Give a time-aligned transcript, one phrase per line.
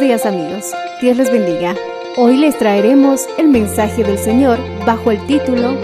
[0.00, 1.74] Días amigos, Dios les bendiga.
[2.16, 5.76] Hoy les traeremos el mensaje del Señor bajo el título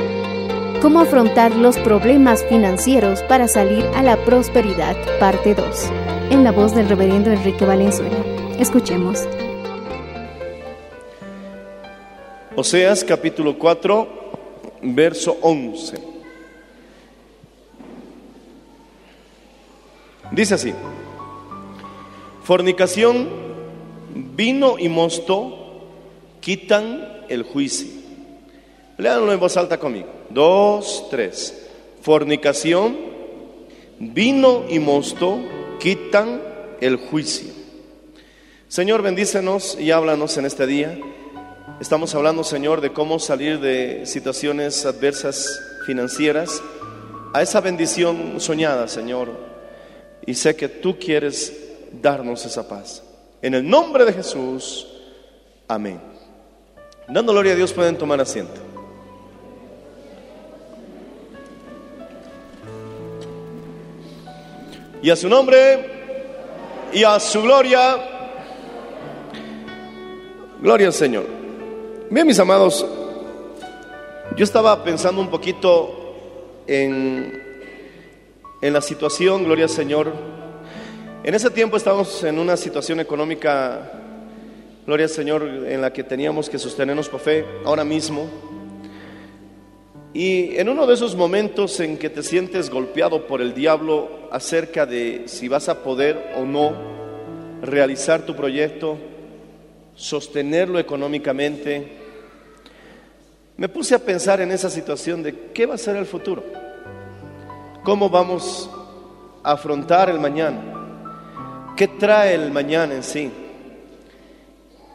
[0.80, 5.90] Cómo afrontar los problemas financieros para salir a la prosperidad, parte 2,
[6.30, 8.16] en la voz del reverendo Enrique Valenzuela.
[8.60, 9.26] Escuchemos.
[12.54, 14.08] Oseas capítulo 4,
[14.82, 15.98] verso 11.
[20.30, 20.72] Dice así,
[22.44, 23.43] fornicación,
[24.36, 25.88] vino y mosto
[26.40, 27.88] quitan el juicio.
[28.98, 30.08] Léanlo en voz alta conmigo.
[30.30, 31.68] Dos, tres.
[32.02, 32.96] Fornicación,
[33.98, 35.40] vino y mosto
[35.80, 36.40] quitan
[36.80, 37.52] el juicio.
[38.68, 40.98] Señor, bendícenos y háblanos en este día.
[41.80, 46.62] Estamos hablando, Señor, de cómo salir de situaciones adversas financieras
[47.32, 49.30] a esa bendición soñada, Señor.
[50.26, 51.52] Y sé que tú quieres
[52.00, 53.02] darnos esa paz.
[53.44, 54.86] En el nombre de Jesús,
[55.68, 56.00] amén.
[57.06, 58.58] Dando gloria a Dios pueden tomar asiento.
[65.02, 65.90] Y a su nombre
[66.90, 67.98] y a su gloria,
[70.62, 71.26] gloria al Señor.
[72.08, 72.86] Bien, mis amados,
[74.38, 76.14] yo estaba pensando un poquito
[76.66, 77.42] en,
[78.62, 80.33] en la situación, gloria al Señor.
[81.24, 83.90] En ese tiempo estábamos en una situación económica,
[84.86, 88.28] gloria al Señor, en la que teníamos que sostenernos por fe ahora mismo.
[90.12, 94.84] Y en uno de esos momentos en que te sientes golpeado por el diablo acerca
[94.84, 96.74] de si vas a poder o no
[97.62, 98.98] realizar tu proyecto,
[99.94, 101.88] sostenerlo económicamente,
[103.56, 106.44] me puse a pensar en esa situación de qué va a ser el futuro,
[107.82, 108.68] cómo vamos
[109.42, 110.73] a afrontar el mañana,
[111.76, 113.30] qué trae el mañana en sí.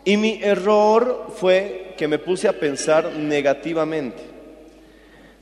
[0.05, 4.23] Y mi error fue que me puse a pensar negativamente.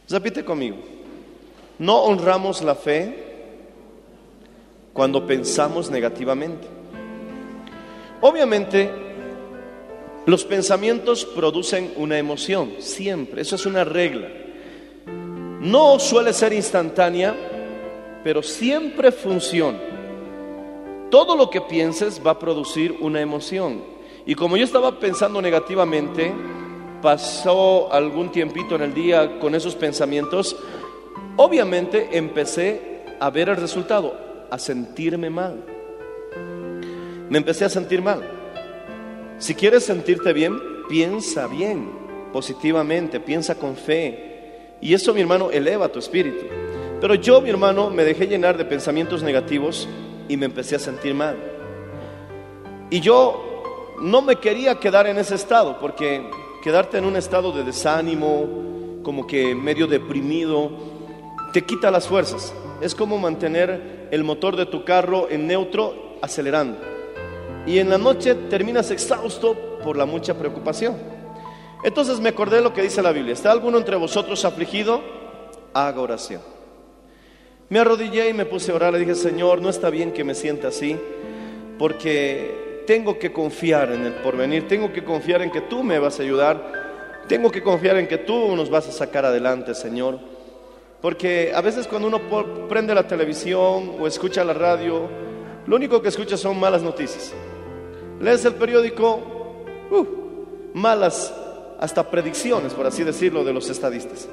[0.10, 0.78] Repite conmigo,
[1.80, 3.24] no honramos la fe
[4.94, 6.68] cuando pensamos negativamente.
[8.22, 8.90] Obviamente,
[10.26, 14.28] los pensamientos producen una emoción, siempre, eso es una regla.
[15.62, 17.36] No suele ser instantánea,
[18.24, 19.87] pero siempre funciona.
[21.10, 23.82] Todo lo que pienses va a producir una emoción.
[24.26, 26.34] Y como yo estaba pensando negativamente,
[27.02, 30.58] pasó algún tiempito en el día con esos pensamientos,
[31.38, 34.18] obviamente empecé a ver el resultado,
[34.50, 35.64] a sentirme mal.
[37.30, 38.22] Me empecé a sentir mal.
[39.38, 41.90] Si quieres sentirte bien, piensa bien,
[42.34, 44.76] positivamente, piensa con fe.
[44.82, 46.46] Y eso, mi hermano, eleva tu espíritu.
[47.00, 49.88] Pero yo, mi hermano, me dejé llenar de pensamientos negativos
[50.28, 51.36] y me empecé a sentir mal.
[52.90, 53.64] Y yo
[54.02, 56.30] no me quería quedar en ese estado, porque
[56.64, 60.72] quedarte en un estado de desánimo, como que medio deprimido,
[61.54, 62.54] te quita las fuerzas.
[62.82, 66.78] Es como mantener el motor de tu carro en neutro acelerando.
[67.66, 70.96] Y en la noche terminas exhausto por la mucha preocupación.
[71.84, 73.34] Entonces me acordé de lo que dice la Biblia.
[73.34, 75.02] ¿Está alguno entre vosotros afligido?
[75.74, 76.57] Haga oración.
[77.70, 78.94] Me arrodillé y me puse a orar.
[78.94, 80.98] Le dije, Señor, no está bien que me sienta así,
[81.78, 86.20] porque tengo que confiar en el porvenir, tengo que confiar en que tú me vas
[86.20, 86.88] a ayudar,
[87.28, 90.18] Tengo que confiar en que tú nos vas a sacar adelante, Señor.
[91.02, 92.22] Porque a veces cuando uno
[92.70, 95.10] prende la televisión o escucha la radio,
[95.66, 97.34] lo único que escucha son malas noticias.
[98.22, 99.20] Lees el periódico,
[99.92, 100.06] uh,
[100.74, 101.34] malas
[101.80, 104.30] hasta predicciones, por así decirlo, de los estadistas.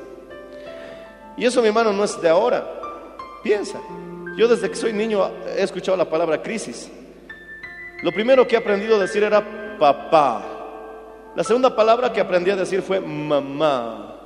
[1.37, 2.81] Y eso, mi hermano, no es de ahora.
[3.45, 3.79] Piensa,
[4.39, 6.91] yo desde que soy niño he escuchado la palabra crisis.
[8.03, 10.43] Lo primero que he aprendido a decir era papá.
[11.37, 14.23] La segunda palabra que aprendí a decir fue mamá.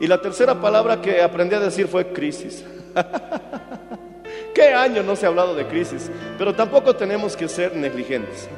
[0.00, 2.64] Y la tercera palabra que aprendí a decir fue crisis.
[4.54, 6.10] ¿Qué año no se ha hablado de crisis?
[6.38, 8.48] Pero tampoco tenemos que ser negligentes.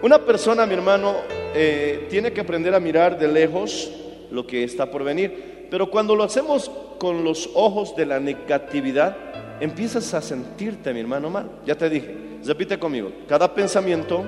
[0.00, 1.16] Una persona, mi hermano,
[1.54, 3.92] eh, tiene que aprender a mirar de lejos
[4.30, 5.59] lo que está por venir.
[5.70, 9.16] Pero cuando lo hacemos con los ojos de la negatividad,
[9.60, 11.50] empiezas a sentirte, mi hermano, mal.
[11.64, 12.14] Ya te dije,
[12.44, 14.24] repite conmigo, cada pensamiento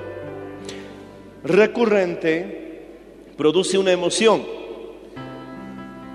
[1.43, 2.87] recurrente
[3.37, 4.43] produce una emoción.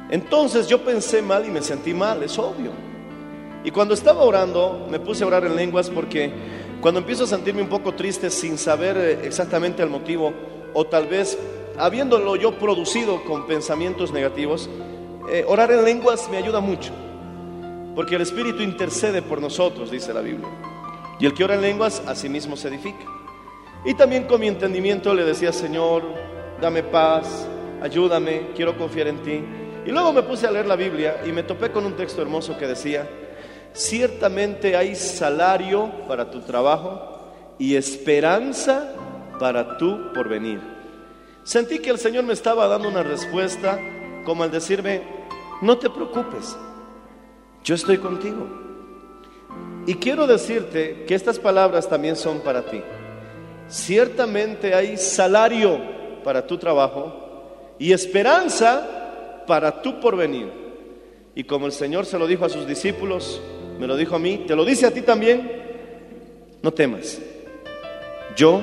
[0.09, 2.71] Entonces yo pensé mal y me sentí mal, es obvio.
[3.63, 6.31] Y cuando estaba orando, me puse a orar en lenguas porque
[6.79, 10.31] cuando empiezo a sentirme un poco triste sin saber eh, exactamente el motivo,
[10.73, 11.37] o tal vez
[11.77, 14.69] habiéndolo yo producido con pensamientos negativos,
[15.29, 16.91] eh, orar en lenguas me ayuda mucho.
[17.95, 20.47] Porque el Espíritu intercede por nosotros, dice la Biblia.
[21.19, 23.05] Y el que ora en lenguas, a sí mismo se edifica.
[23.83, 26.03] Y también con mi entendimiento le decía, Señor,
[26.61, 27.47] dame paz,
[27.81, 29.43] ayúdame, quiero confiar en ti.
[29.85, 32.57] Y luego me puse a leer la Biblia y me topé con un texto hermoso
[32.57, 33.07] que decía,
[33.73, 38.93] ciertamente hay salario para tu trabajo y esperanza
[39.39, 40.61] para tu porvenir.
[41.43, 43.79] Sentí que el Señor me estaba dando una respuesta
[44.25, 45.16] como al decirme,
[45.61, 46.57] no te preocupes,
[47.63, 48.47] yo estoy contigo.
[49.85, 52.81] Y quiero decirte que estas palabras también son para ti.
[53.69, 55.79] Ciertamente hay salario
[56.23, 60.51] para tu trabajo y esperanza para tu porvenir.
[61.35, 63.41] Y como el Señor se lo dijo a sus discípulos,
[63.79, 65.51] me lo dijo a mí, te lo dice a ti también,
[66.61, 67.21] no temas,
[68.35, 68.61] yo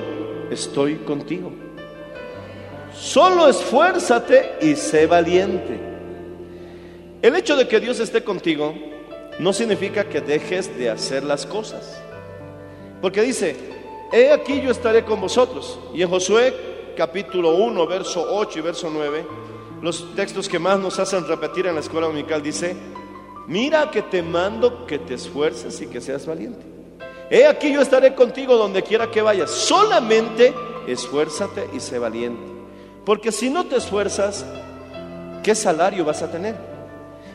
[0.50, 1.52] estoy contigo.
[2.92, 5.93] Solo esfuérzate y sé valiente.
[7.24, 8.74] El hecho de que Dios esté contigo
[9.38, 11.98] no significa que dejes de hacer las cosas.
[13.00, 13.56] Porque dice,
[14.12, 15.78] he aquí yo estaré con vosotros.
[15.94, 19.24] Y en Josué capítulo 1, verso 8 y verso 9,
[19.80, 22.76] los textos que más nos hacen repetir en la escuela dominical dice,
[23.46, 26.62] mira que te mando que te esfuerces y que seas valiente.
[27.30, 29.50] He aquí yo estaré contigo donde quiera que vayas.
[29.50, 30.52] Solamente
[30.86, 32.42] esfuérzate y sé valiente.
[33.06, 34.44] Porque si no te esfuerzas,
[35.42, 36.73] ¿qué salario vas a tener?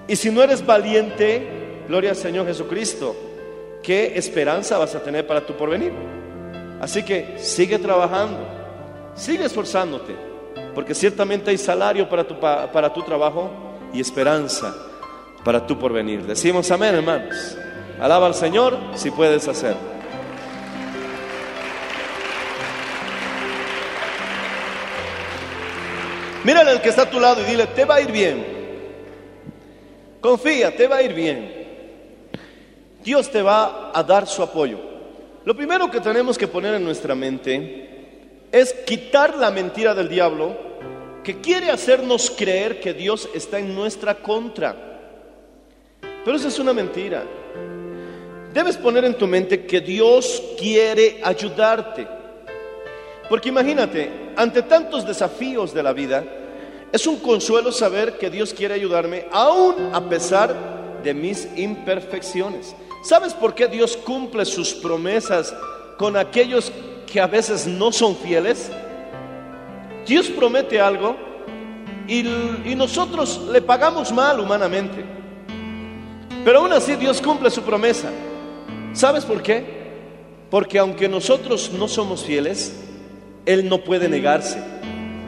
[0.09, 1.47] Y si no eres valiente,
[1.87, 3.15] gloria al Señor Jesucristo,
[3.83, 5.93] ¿qué esperanza vas a tener para tu porvenir?
[6.81, 8.39] Así que sigue trabajando,
[9.15, 10.15] sigue esforzándote,
[10.73, 13.51] porque ciertamente hay salario para tu, pa- para tu trabajo
[13.93, 14.75] y esperanza
[15.45, 16.23] para tu porvenir.
[16.25, 17.55] Decimos amén, hermanos.
[17.99, 19.77] Alaba al Señor si puedes hacerlo.
[26.43, 28.58] Mírale al que está a tu lado y dile, te va a ir bien.
[30.21, 31.59] Confía, te va a ir bien.
[33.03, 34.79] Dios te va a dar su apoyo.
[35.45, 37.89] Lo primero que tenemos que poner en nuestra mente
[38.51, 40.57] es quitar la mentira del diablo
[41.23, 44.75] que quiere hacernos creer que Dios está en nuestra contra.
[46.25, 47.23] Pero esa es una mentira.
[48.53, 52.07] Debes poner en tu mente que Dios quiere ayudarte.
[53.29, 56.23] Porque imagínate, ante tantos desafíos de la vida,
[56.91, 62.75] es un consuelo saber que Dios quiere ayudarme aún a pesar de mis imperfecciones.
[63.03, 65.55] ¿Sabes por qué Dios cumple sus promesas
[65.97, 66.71] con aquellos
[67.11, 68.71] que a veces no son fieles?
[70.05, 71.15] Dios promete algo
[72.07, 75.05] y, y nosotros le pagamos mal humanamente.
[76.43, 78.09] Pero aún así Dios cumple su promesa.
[78.93, 79.79] ¿Sabes por qué?
[80.49, 82.75] Porque aunque nosotros no somos fieles,
[83.45, 84.78] Él no puede negarse.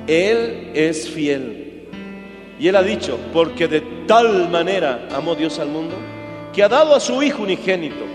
[0.07, 1.87] Él es fiel.
[2.59, 5.95] Y Él ha dicho, porque de tal manera amó Dios al mundo,
[6.53, 8.05] que ha dado a su Hijo unigénito,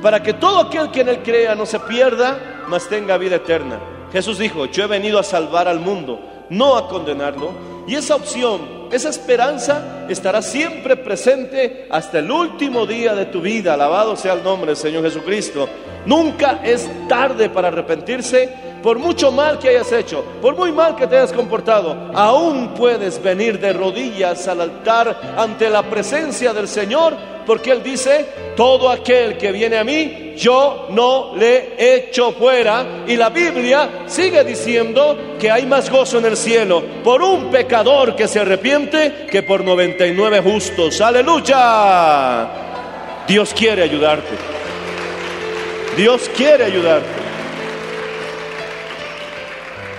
[0.00, 3.78] para que todo aquel que en Él crea no se pierda, mas tenga vida eterna.
[4.12, 7.52] Jesús dijo, yo he venido a salvar al mundo, no a condenarlo.
[7.86, 13.74] Y esa opción, esa esperanza estará siempre presente hasta el último día de tu vida.
[13.74, 15.68] Alabado sea el nombre del Señor Jesucristo.
[16.06, 18.48] Nunca es tarde para arrepentirse,
[18.82, 23.20] por mucho mal que hayas hecho, por muy mal que te hayas comportado, aún puedes
[23.22, 27.14] venir de rodillas al altar ante la presencia del Señor,
[27.44, 28.26] porque Él dice,
[28.56, 33.04] todo aquel que viene a mí, yo no le echo fuera.
[33.06, 38.14] Y la Biblia sigue diciendo que hay más gozo en el cielo por un pecador
[38.14, 41.00] que se arrepiente que por 99 justos.
[41.00, 42.48] Aleluya.
[43.26, 44.36] Dios quiere ayudarte.
[45.96, 47.08] Dios quiere ayudarte.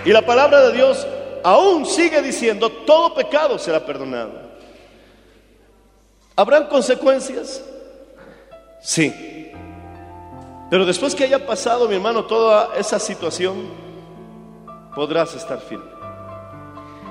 [0.04, 1.06] Y la palabra de Dios
[1.44, 4.32] aún sigue diciendo, todo pecado será perdonado.
[6.36, 7.62] ¿Habrán consecuencias?
[8.80, 9.52] Sí.
[10.70, 13.68] Pero después que haya pasado, mi hermano, toda esa situación,
[14.94, 15.90] podrás estar firme.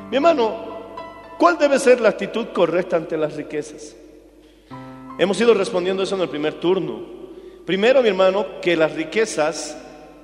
[0.09, 0.68] Mi hermano,
[1.39, 3.95] ¿cuál debe ser la actitud correcta ante las riquezas?
[5.17, 7.01] Hemos ido respondiendo eso en el primer turno.
[7.65, 9.75] Primero, mi hermano, que las riquezas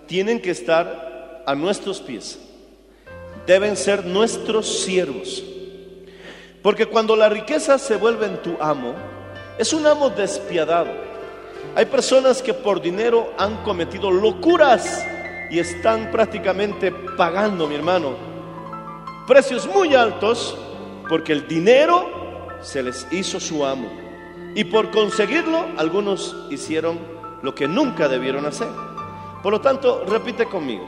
[0.05, 2.39] tienen que estar a nuestros pies
[3.45, 5.43] deben ser nuestros siervos.
[6.62, 8.93] Porque cuando la riqueza se vuelve en tu amo,
[9.57, 10.91] es un amo despiadado.
[11.75, 15.05] Hay personas que por dinero han cometido locuras
[15.50, 18.15] y están prácticamente pagando, mi hermano,
[19.27, 20.57] precios muy altos
[21.07, 23.89] porque el dinero se les hizo su amo.
[24.55, 27.00] Y por conseguirlo, algunos hicieron
[27.41, 28.67] lo que nunca debieron hacer.
[29.43, 30.88] Por lo tanto, repite conmigo,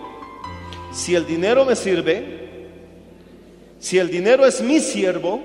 [0.91, 2.67] si el dinero me sirve,
[3.79, 5.41] si el dinero es mi siervo,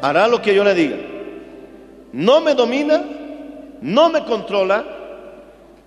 [0.00, 0.96] hará lo que yo le diga.
[2.12, 3.02] No me domina,
[3.80, 4.84] no me controla,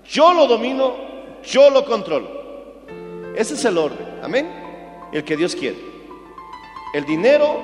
[0.10, 0.96] yo lo domino,
[1.44, 2.28] yo lo controlo.
[3.36, 4.50] Ese es el orden, amén.
[5.14, 5.95] El que Dios quiere.
[6.96, 7.60] El dinero,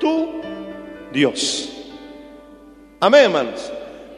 [0.00, 0.40] tú,
[1.12, 1.70] Dios.
[2.98, 3.70] Amén, hermanos.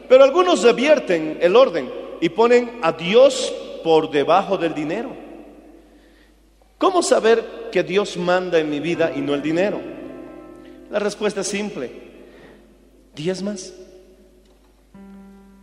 [0.07, 1.91] Pero algunos revierten el orden
[2.21, 3.53] y ponen a Dios
[3.83, 5.09] por debajo del dinero.
[6.77, 9.81] ¿Cómo saber que Dios manda en mi vida y no el dinero?
[10.89, 11.91] La respuesta es simple.
[13.13, 13.73] Diezmas.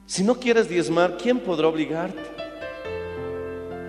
[0.05, 2.21] Si no quieres diezmar, ¿quién podrá obligarte?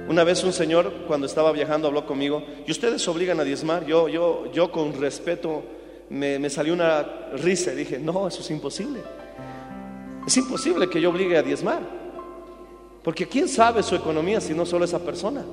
[0.09, 3.85] Una vez un señor cuando estaba viajando habló conmigo y ustedes obligan a diezmar.
[3.85, 5.63] Yo, yo, yo con respeto
[6.09, 9.01] me, me salió una risa y dije, no, eso es imposible.
[10.27, 11.81] Es imposible que yo obligue a diezmar.
[13.03, 15.43] Porque ¿quién sabe su economía si no solo esa persona?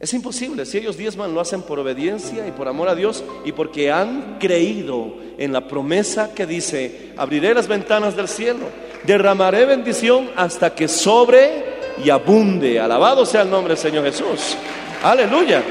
[0.00, 0.66] Es imposible.
[0.66, 4.38] Si ellos diezman, lo hacen por obediencia y por amor a Dios y porque han
[4.38, 8.66] creído en la promesa que dice, abriré las ventanas del cielo,
[9.06, 12.80] derramaré bendición hasta que sobre y abunde.
[12.80, 14.56] Alabado sea el nombre del Señor Jesús.
[15.02, 15.62] Aleluya.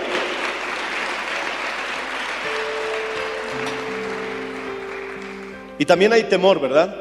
[5.79, 6.95] Y también hay temor, ¿verdad?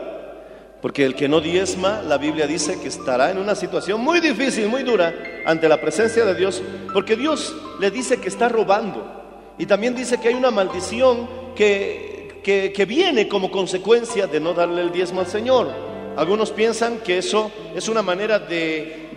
[0.80, 4.66] Porque el que no diezma, la Biblia dice que estará en una situación muy difícil,
[4.66, 5.14] muy dura,
[5.46, 6.60] ante la presencia de Dios,
[6.92, 9.54] porque Dios le dice que está robando.
[9.58, 14.82] Y también dice que hay una maldición que, que, viene como consecuencia de no darle
[14.82, 15.91] el diezmo al Señor.
[16.16, 19.08] Algunos piensan que eso es una manera de,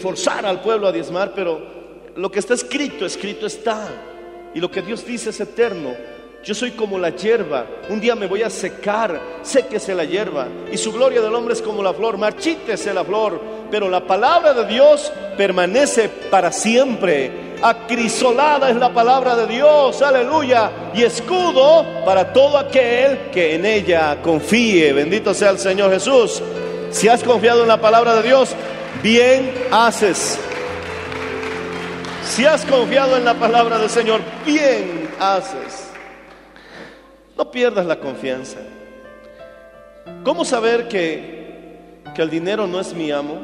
[0.00, 1.60] forzar al pueblo a diezmar, pero
[2.16, 3.88] lo que está escrito, escrito está.
[4.54, 5.94] Y lo que Dios dice es eterno.
[6.46, 10.78] Yo soy como la hierba, un día me voy a secar, séquese la hierba, y
[10.78, 14.64] su gloria del hombre es como la flor, marchítese la flor, pero la palabra de
[14.64, 17.56] Dios permanece para siempre.
[17.60, 24.22] Acrisolada es la palabra de Dios, aleluya, y escudo para todo aquel que en ella
[24.22, 24.92] confíe.
[24.92, 26.40] Bendito sea el Señor Jesús.
[26.92, 28.54] Si has confiado en la palabra de Dios,
[29.02, 30.38] bien haces.
[32.22, 35.85] Si has confiado en la palabra del Señor, bien haces.
[37.36, 38.58] No pierdas la confianza.
[40.24, 43.40] ¿Cómo saber que, que el dinero no es mi amo?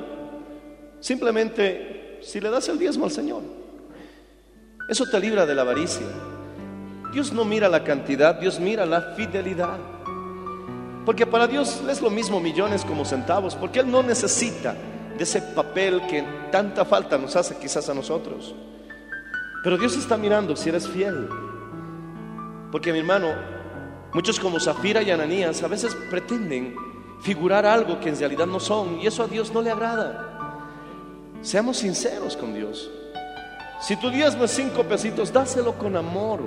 [1.00, 3.42] Simplemente si le das el diezmo al Señor.
[4.88, 6.06] Eso te libra de la avaricia.
[7.12, 9.78] Dios no mira la cantidad, Dios mira la fidelidad.
[11.04, 14.74] Porque para Dios es lo mismo millones como centavos, porque Él no necesita
[15.16, 18.54] de ese papel que tanta falta nos hace quizás a nosotros.
[19.62, 21.28] Pero Dios está mirando si eres fiel.
[22.70, 23.28] Porque mi hermano,
[24.14, 26.76] Muchos como Zafira y Ananías a veces pretenden
[27.22, 30.28] figurar algo que en realidad no son y eso a Dios no le agrada.
[31.40, 32.90] Seamos sinceros con Dios.
[33.80, 36.40] Si tu diezmo es cinco pesitos, dáselo con amor.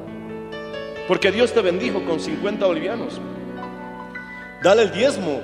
[1.07, 3.19] Porque Dios te bendijo con 50 bolivianos.
[4.63, 5.41] Dale el diezmo.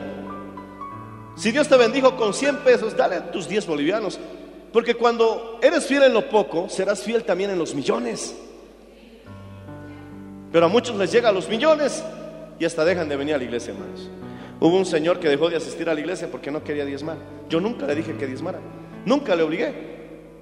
[1.36, 4.20] Si Dios te bendijo con 100 pesos, dale tus 10 bolivianos.
[4.72, 8.36] Porque cuando eres fiel en lo poco, serás fiel también en los millones.
[10.52, 12.04] Pero a muchos les llega a los millones
[12.60, 14.10] y hasta dejan de venir a la iglesia, hermanos.
[14.60, 17.18] Hubo un señor que dejó de asistir a la iglesia porque no quería diezmar.
[17.50, 18.60] Yo nunca le dije que diezmara.
[19.06, 19.92] Nunca le obligué.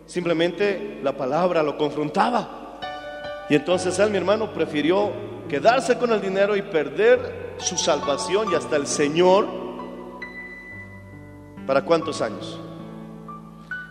[0.06, 2.80] Simplemente la palabra lo confrontaba.
[3.50, 5.12] Y entonces él, mi hermano, prefirió
[5.48, 9.48] quedarse con el dinero y perder su salvación y hasta el Señor.
[11.66, 12.60] ¿Para cuántos años?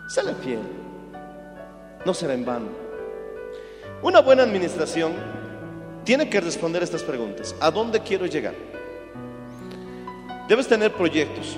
[0.09, 0.59] Séle fiel.
[2.05, 2.67] No será en vano.
[4.01, 5.38] Una buena administración
[6.09, 7.55] tiene que responder estas preguntas.
[7.59, 8.55] ¿A dónde quiero llegar?
[10.47, 11.55] Debes tener proyectos.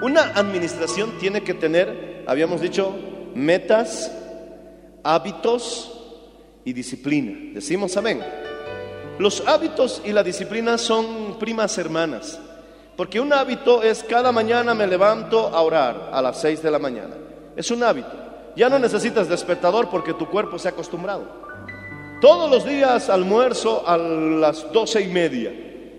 [0.00, 2.94] Una administración tiene que tener, habíamos dicho,
[3.34, 4.08] metas,
[5.02, 6.00] hábitos
[6.64, 7.52] y disciplina.
[7.54, 8.22] Decimos amén.
[9.18, 12.38] Los hábitos y la disciplina son primas hermanas,
[12.96, 16.78] porque un hábito es cada mañana me levanto a orar a las 6 de la
[16.78, 17.16] mañana.
[17.56, 18.12] Es un hábito.
[18.54, 21.48] Ya no necesitas despertador porque tu cuerpo se ha acostumbrado.
[22.20, 25.52] Todos los días almuerzo a las doce y media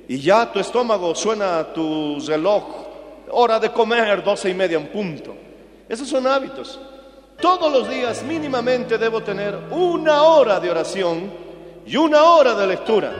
[0.05, 2.63] y ya tu estómago suena tu reloj,
[3.31, 5.33] hora de comer, doce y media en punto.
[5.87, 6.77] Esos son hábitos.
[7.39, 11.31] Todos los días mínimamente debo tener una hora de oración
[11.85, 13.13] y una hora de lectura.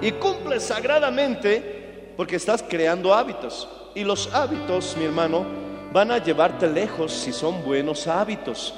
[0.00, 3.68] Y cumple sagradamente porque estás creando hábitos.
[3.94, 5.44] Y los hábitos, mi hermano,
[5.92, 8.72] van a llevarte lejos si son buenos hábitos.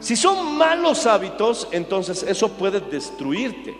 [0.00, 3.76] Si son malos hábitos, entonces eso puede destruirte.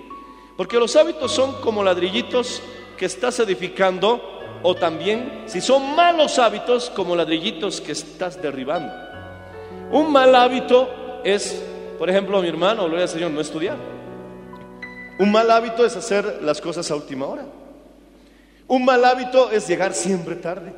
[0.56, 2.60] Porque los hábitos son como ladrillitos
[2.96, 4.20] que estás edificando
[4.62, 8.92] o también, si son malos hábitos, como ladrillitos que estás derribando.
[9.92, 11.62] Un mal hábito es,
[11.96, 13.76] por ejemplo, mi hermano, gloria al Señor, no estudiar.
[15.20, 17.46] Un mal hábito es hacer las cosas a última hora.
[18.66, 20.72] Un mal hábito es llegar siempre tarde.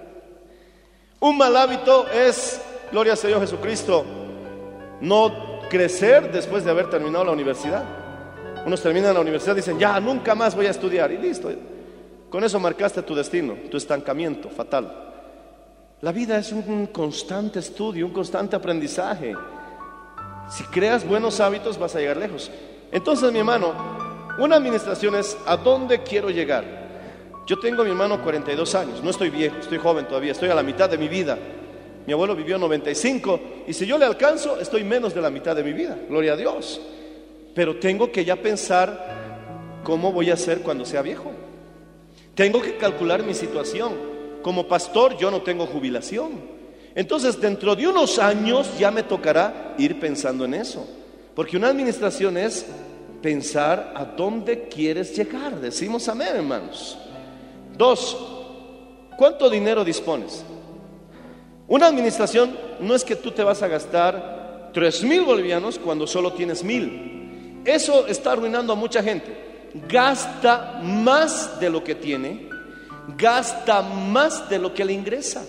[1.20, 2.60] Un mal hábito es,
[2.92, 4.04] gloria al Señor Jesucristo,
[5.00, 7.84] no crecer después de haber terminado la universidad.
[8.64, 11.10] Unos terminan la universidad y dicen, ya, nunca más voy a estudiar.
[11.10, 11.50] Y listo.
[12.28, 15.08] Con eso marcaste tu destino, tu estancamiento fatal.
[16.00, 19.34] La vida es un constante estudio, un constante aprendizaje.
[20.48, 22.50] Si creas buenos hábitos vas a llegar lejos.
[22.92, 23.72] Entonces, mi hermano,
[24.38, 26.64] una administración es a dónde quiero llegar.
[27.46, 29.02] Yo tengo, mi hermano, 42 años.
[29.02, 31.36] No estoy viejo, estoy joven todavía, estoy a la mitad de mi vida.
[32.10, 35.62] Mi abuelo vivió 95 y si yo le alcanzo, estoy menos de la mitad de
[35.62, 35.96] mi vida.
[36.08, 36.80] Gloria a Dios.
[37.54, 41.30] Pero tengo que ya pensar cómo voy a ser cuando sea viejo.
[42.34, 43.92] Tengo que calcular mi situación.
[44.42, 46.32] Como pastor yo no tengo jubilación.
[46.96, 50.84] Entonces dentro de unos años ya me tocará ir pensando en eso.
[51.36, 52.66] Porque una administración es
[53.22, 55.60] pensar a dónde quieres llegar.
[55.60, 56.98] Decimos amén, hermanos.
[57.78, 58.18] Dos,
[59.16, 60.44] ¿cuánto dinero dispones?
[61.70, 66.34] Una administración no es que tú te vas a gastar tres mil bolivianos cuando solo
[66.34, 67.62] tienes mil.
[67.64, 69.70] Eso está arruinando a mucha gente.
[69.88, 72.50] Gasta más de lo que tiene
[73.16, 75.44] gasta más de lo que le ingresa.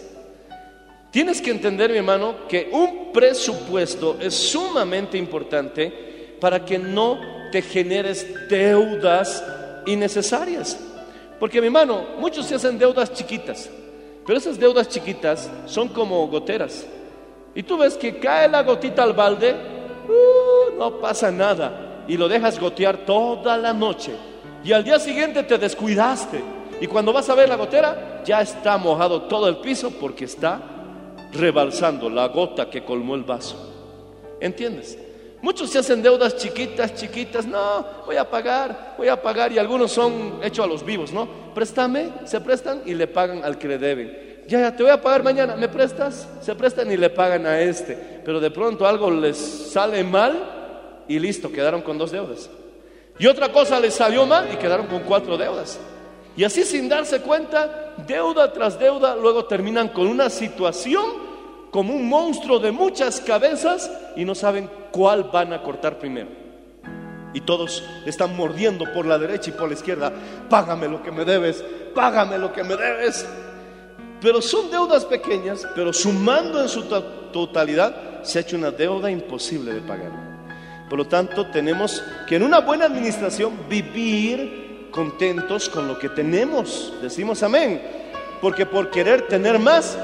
[1.12, 7.20] Tienes que entender, mi hermano, que un presupuesto es sumamente importante para que no
[7.52, 9.44] te generes deudas
[9.86, 10.80] innecesarias.
[11.40, 13.70] Porque, mi hermano, muchos se hacen deudas chiquitas,
[14.26, 16.88] pero esas deudas chiquitas son como goteras.
[17.54, 22.28] Y tú ves que cae la gotita al balde, uh, no pasa nada, y lo
[22.28, 24.14] dejas gotear toda la noche.
[24.64, 26.42] Y al día siguiente te descuidaste
[26.80, 30.62] y cuando vas a ver la gotera, ya está mojado todo el piso porque está
[31.32, 33.56] rebalsando la gota que colmó el vaso.
[34.40, 34.98] ¿Entiendes?
[35.42, 37.46] Muchos se hacen deudas chiquitas, chiquitas.
[37.46, 39.52] No, voy a pagar, voy a pagar.
[39.52, 41.28] Y algunos son hechos a los vivos, ¿no?
[41.54, 44.32] Préstame, se prestan y le pagan al que le deben.
[44.48, 45.56] Ya, ya, te voy a pagar mañana.
[45.56, 46.28] ¿Me prestas?
[46.42, 48.22] Se prestan y le pagan a este.
[48.24, 52.50] Pero de pronto algo les sale mal y listo, quedaron con dos deudas.
[53.18, 55.80] Y otra cosa les salió mal y quedaron con cuatro deudas.
[56.36, 61.04] Y así sin darse cuenta, deuda tras deuda, luego terminan con una situación
[61.72, 66.30] como un monstruo de muchas cabezas y no saben cuál van a cortar primero.
[67.34, 70.12] Y todos están mordiendo por la derecha y por la izquierda.
[70.50, 71.64] Págame lo que me debes,
[71.96, 73.26] págame lo que me debes.
[74.20, 76.84] Pero son deudas pequeñas, pero sumando en su
[77.32, 80.12] totalidad se ha hecho una deuda imposible de pagar.
[80.90, 86.94] Por lo tanto, tenemos que en una buena administración vivir contentos con lo que tenemos.
[87.02, 87.82] Decimos amén.
[88.42, 89.98] Porque por querer tener más,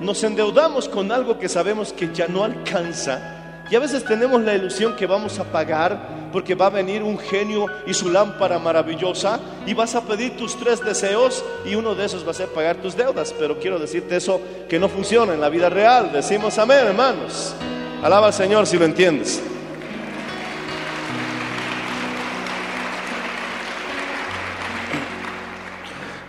[0.00, 3.31] nos endeudamos con algo que sabemos que ya no alcanza.
[3.72, 7.18] Y a veces tenemos la ilusión que vamos a pagar porque va a venir un
[7.18, 12.04] genio y su lámpara maravillosa y vas a pedir tus tres deseos y uno de
[12.04, 13.34] esos va a ser pagar tus deudas.
[13.38, 16.12] Pero quiero decirte eso que no funciona en la vida real.
[16.12, 17.54] Decimos amén, hermanos.
[18.02, 19.42] Alaba al Señor si lo entiendes.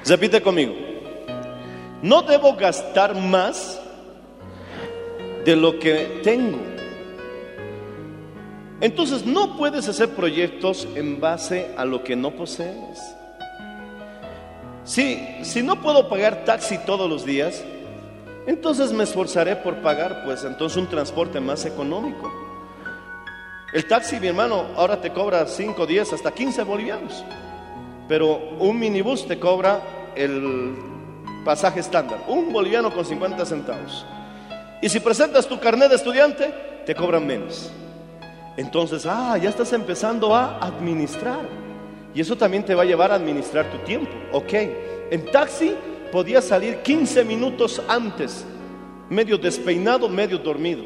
[0.06, 0.76] Repite conmigo.
[2.02, 3.82] No debo gastar más
[5.44, 6.73] de lo que tengo.
[8.84, 13.16] Entonces no puedes hacer proyectos en base a lo que no posees.
[14.84, 17.64] Si, si no puedo pagar taxi todos los días,
[18.46, 22.30] entonces me esforzaré por pagar, pues entonces un transporte más económico.
[23.72, 27.24] El taxi, mi hermano, ahora te cobra 5, 10, hasta 15 bolivianos.
[28.10, 30.76] Pero un minibús te cobra el
[31.46, 34.06] pasaje estándar, un boliviano con 50 centavos.
[34.82, 36.54] Y si presentas tu carnet de estudiante,
[36.86, 37.72] te cobran menos.
[38.58, 41.42] Entonces, ah, ya estás empezando a administrar.
[42.14, 44.12] Y eso también te va a llevar a administrar tu tiempo.
[44.32, 44.54] Ok,
[45.10, 45.76] en taxi
[46.12, 48.46] podía salir 15 minutos antes,
[49.10, 50.84] medio despeinado, medio dormido.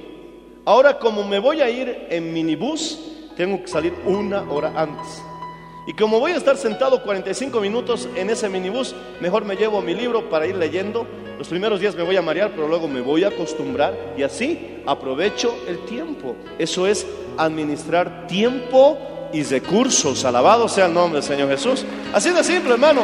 [0.63, 2.99] Ahora como me voy a ir en minibús,
[3.36, 5.21] tengo que salir una hora antes.
[5.86, 9.93] Y como voy a estar sentado 45 minutos en ese minibús, mejor me llevo mi
[9.93, 11.08] libro para ir leyendo.
[11.38, 14.82] Los primeros días me voy a marear, pero luego me voy a acostumbrar y así
[14.86, 16.36] aprovecho el tiempo.
[16.58, 20.26] Eso es administrar tiempo y recursos.
[20.26, 21.86] Alabado sea el nombre del Señor Jesús.
[22.13, 23.02] Así de simple, hermano.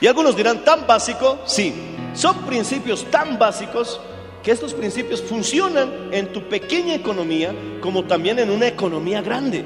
[0.00, 1.40] Y algunos dirán, ¿tan básico?
[1.46, 1.74] Sí,
[2.14, 4.00] son principios tan básicos
[4.42, 9.64] que estos principios funcionan en tu pequeña economía como también en una economía grande.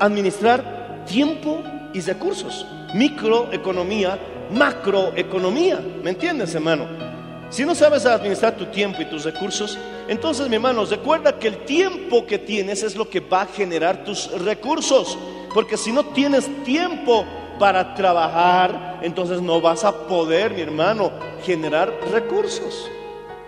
[0.00, 1.60] Administrar tiempo
[1.92, 2.64] y recursos.
[2.94, 4.18] Microeconomía,
[4.50, 5.80] macroeconomía.
[6.02, 7.07] ¿Me entiendes, hermano?
[7.50, 11.64] Si no sabes administrar tu tiempo y tus recursos, entonces, mi hermano, recuerda que el
[11.64, 15.18] tiempo que tienes es lo que va a generar tus recursos.
[15.54, 17.24] Porque si no tienes tiempo
[17.58, 21.10] para trabajar, entonces no vas a poder, mi hermano,
[21.44, 22.90] generar recursos.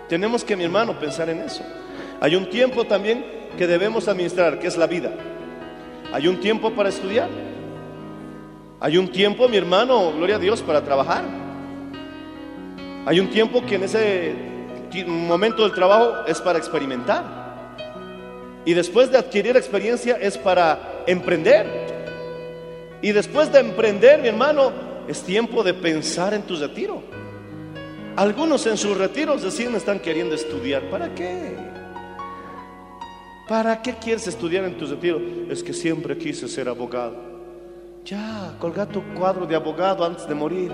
[0.09, 1.63] Tenemos que, mi hermano, pensar en eso.
[2.19, 3.25] Hay un tiempo también
[3.57, 5.11] que debemos administrar, que es la vida.
[6.11, 7.29] Hay un tiempo para estudiar.
[8.79, 11.40] Hay un tiempo, mi hermano, gloria a Dios, para trabajar.
[13.05, 14.35] Hay un tiempo que en ese
[15.07, 17.41] momento del trabajo es para experimentar.
[18.63, 21.65] Y después de adquirir experiencia es para emprender.
[23.01, 24.71] Y después de emprender, mi hermano,
[25.07, 27.01] es tiempo de pensar en tu retiro.
[28.15, 30.83] Algunos en sus retiros recién están queriendo estudiar.
[30.91, 31.55] ¿Para qué?
[33.47, 35.19] ¿Para qué quieres estudiar en tu retiro?
[35.49, 37.15] Es que siempre quise ser abogado.
[38.05, 40.71] Ya, colga tu cuadro de abogado antes de morir.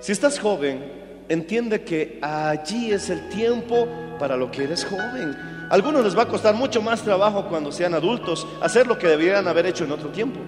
[0.00, 0.92] Si estás joven,
[1.28, 3.86] entiende que allí es el tiempo
[4.18, 5.36] para lo que eres joven.
[5.70, 9.08] A algunos les va a costar mucho más trabajo cuando sean adultos hacer lo que
[9.08, 10.40] deberían haber hecho en otro tiempo.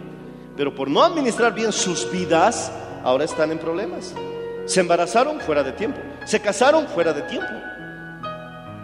[0.56, 2.70] Pero por no administrar bien sus vidas,
[3.02, 4.14] ahora están en problemas.
[4.66, 6.00] Se embarazaron fuera de tiempo.
[6.24, 7.52] Se casaron fuera de tiempo.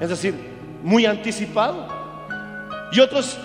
[0.00, 0.34] Es decir,
[0.82, 1.86] muy anticipado.
[2.92, 3.38] Y otros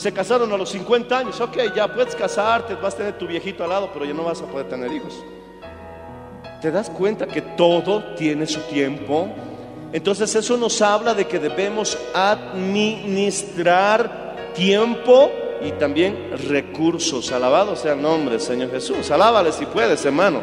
[0.00, 1.38] se casaron a los 50 años.
[1.42, 4.40] Ok, ya puedes casarte, vas a tener tu viejito al lado, pero ya no vas
[4.40, 5.22] a poder tener hijos.
[6.62, 9.28] ¿Te das cuenta que todo tiene su tiempo?
[9.92, 17.30] Entonces eso nos habla de que debemos administrar tiempo y también recursos.
[17.30, 19.10] Alabado sea el nombre del Señor Jesús.
[19.10, 20.40] Alábale si puedes, hermano.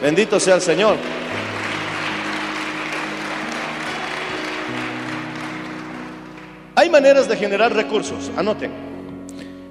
[0.00, 0.94] Bendito sea el Señor.
[6.76, 8.30] Hay maneras de generar recursos.
[8.36, 8.91] Anoten.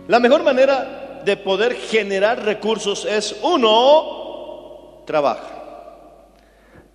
[0.08, 5.62] La mejor manera de poder generar recursos es uno, trabaja.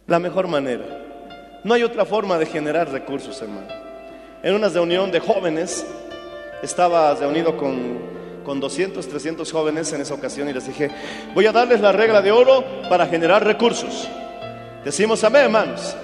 [0.06, 0.84] La mejor manera.
[1.64, 3.68] No hay otra forma de generar recursos, hermano.
[4.42, 5.84] En una reunión de jóvenes,
[6.62, 7.98] estaba reunido con,
[8.44, 10.90] con 200, 300 jóvenes en esa ocasión y les dije,
[11.34, 14.08] voy a darles la regla de oro para generar recursos.
[14.84, 15.96] Decimos amén, hermanos.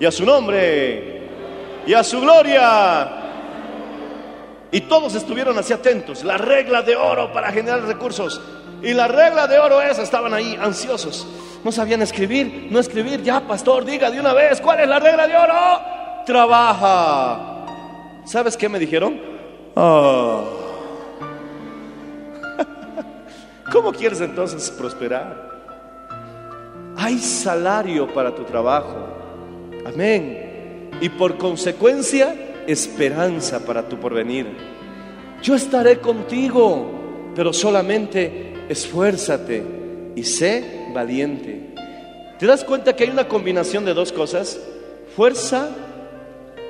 [0.00, 1.28] Y a su nombre,
[1.86, 3.19] y a su gloria.
[4.72, 6.22] Y todos estuvieron así atentos.
[6.24, 8.40] La regla de oro para generar recursos.
[8.82, 11.26] Y la regla de oro es, estaban ahí ansiosos.
[11.64, 13.22] No sabían escribir, no escribir.
[13.22, 16.24] Ya, pastor, diga de una vez, ¿cuál es la regla de oro?
[16.24, 17.66] Trabaja.
[18.24, 19.20] ¿Sabes qué me dijeron?
[19.74, 20.44] Oh.
[23.72, 25.50] ¿Cómo quieres entonces prosperar?
[26.96, 29.08] Hay salario para tu trabajo.
[29.86, 30.90] Amén.
[31.00, 32.34] Y por consecuencia,
[32.66, 34.46] esperanza para tu porvenir.
[35.42, 39.64] Yo estaré contigo, pero solamente esfuérzate
[40.14, 41.74] y sé valiente.
[42.38, 44.60] ¿Te das cuenta que hay una combinación de dos cosas?
[45.14, 45.68] Fuerza,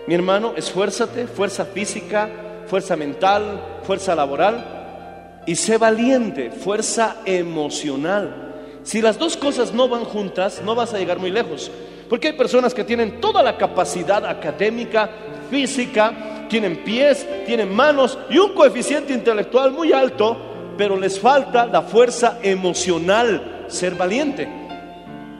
[0.07, 2.29] mi hermano, esfuérzate, fuerza física,
[2.67, 8.81] fuerza mental, fuerza laboral, y sé valiente, fuerza emocional.
[8.83, 11.71] Si las dos cosas no van juntas, no vas a llegar muy lejos.
[12.11, 15.09] Porque hay personas que tienen toda la capacidad académica,
[15.49, 20.37] física, tienen pies, tienen manos y un coeficiente intelectual muy alto,
[20.77, 24.49] pero les falta la fuerza emocional, ser valiente.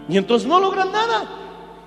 [0.09, 1.29] Y entonces no logran nada.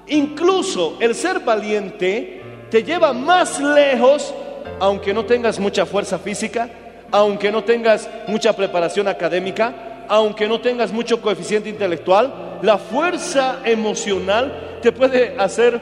[0.07, 4.33] Incluso el ser valiente te lleva más lejos,
[4.81, 6.69] aunque no tengas mucha fuerza física,
[7.09, 14.79] aunque no tengas mucha preparación académica, aunque no tengas mucho coeficiente intelectual, la fuerza emocional
[14.81, 15.79] te puede hacer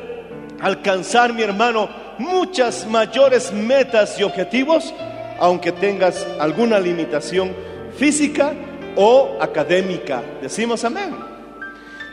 [0.60, 4.94] alcanzar, mi hermano, muchas mayores metas y objetivos,
[5.40, 7.54] aunque tengas alguna limitación
[7.98, 8.54] física
[8.96, 10.22] o académica.
[10.42, 11.16] Decimos amén.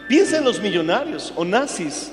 [0.09, 2.11] Piensa en los millonarios, Onassis.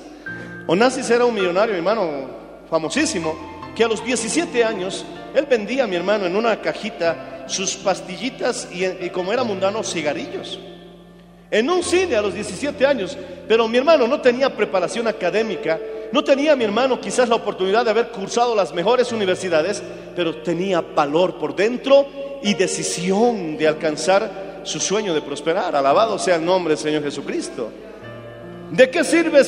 [0.68, 2.30] Onassis era un millonario, mi hermano,
[2.70, 3.34] famosísimo,
[3.76, 9.10] que a los 17 años él vendía, mi hermano, en una cajita sus pastillitas y,
[9.10, 10.60] como era mundano, cigarrillos.
[11.52, 15.80] En un cine a los 17 años, pero mi hermano no tenía preparación académica,
[16.12, 19.82] no tenía mi hermano quizás la oportunidad de haber cursado las mejores universidades,
[20.16, 22.08] pero tenía valor por dentro
[22.42, 25.76] y decisión de alcanzar su sueño de prosperar.
[25.76, 27.72] Alabado sea el nombre del Señor Jesucristo.
[28.72, 29.02] ¿De qué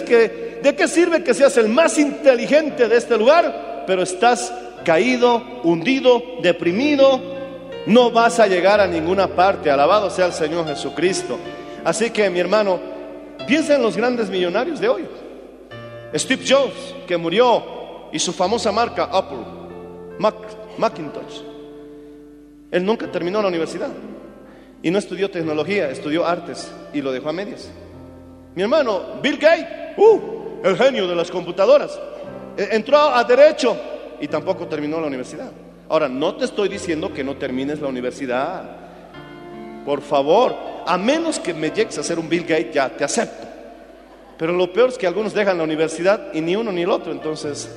[0.05, 5.43] que de qué sirve que seas el más inteligente de este lugar, pero estás caído,
[5.63, 7.36] hundido, deprimido?
[7.87, 9.71] No vas a llegar a ninguna parte.
[9.71, 11.37] Alabado sea el Señor Jesucristo.
[11.83, 12.79] Así que mi hermano,
[13.47, 15.05] piensa en los grandes millonarios de hoy.
[16.13, 17.63] Steve Jobs, que murió,
[18.11, 19.39] y su famosa marca Apple,
[20.19, 20.35] Mac,
[20.77, 21.41] Macintosh.
[22.71, 23.89] Él nunca terminó la universidad
[24.81, 27.69] y no estudió tecnología, estudió artes y lo dejó a medias.
[28.55, 29.65] Mi hermano Bill Gates,
[29.97, 30.19] uh,
[30.63, 31.99] el genio de las computadoras,
[32.57, 33.77] e- entró a derecho
[34.19, 35.51] y tampoco terminó la universidad.
[35.89, 38.63] Ahora, no te estoy diciendo que no termines la universidad.
[39.85, 43.47] Por favor, a menos que me llegues a ser un Bill Gates, ya te acepto.
[44.37, 47.11] Pero lo peor es que algunos dejan la universidad y ni uno ni el otro.
[47.11, 47.73] Entonces,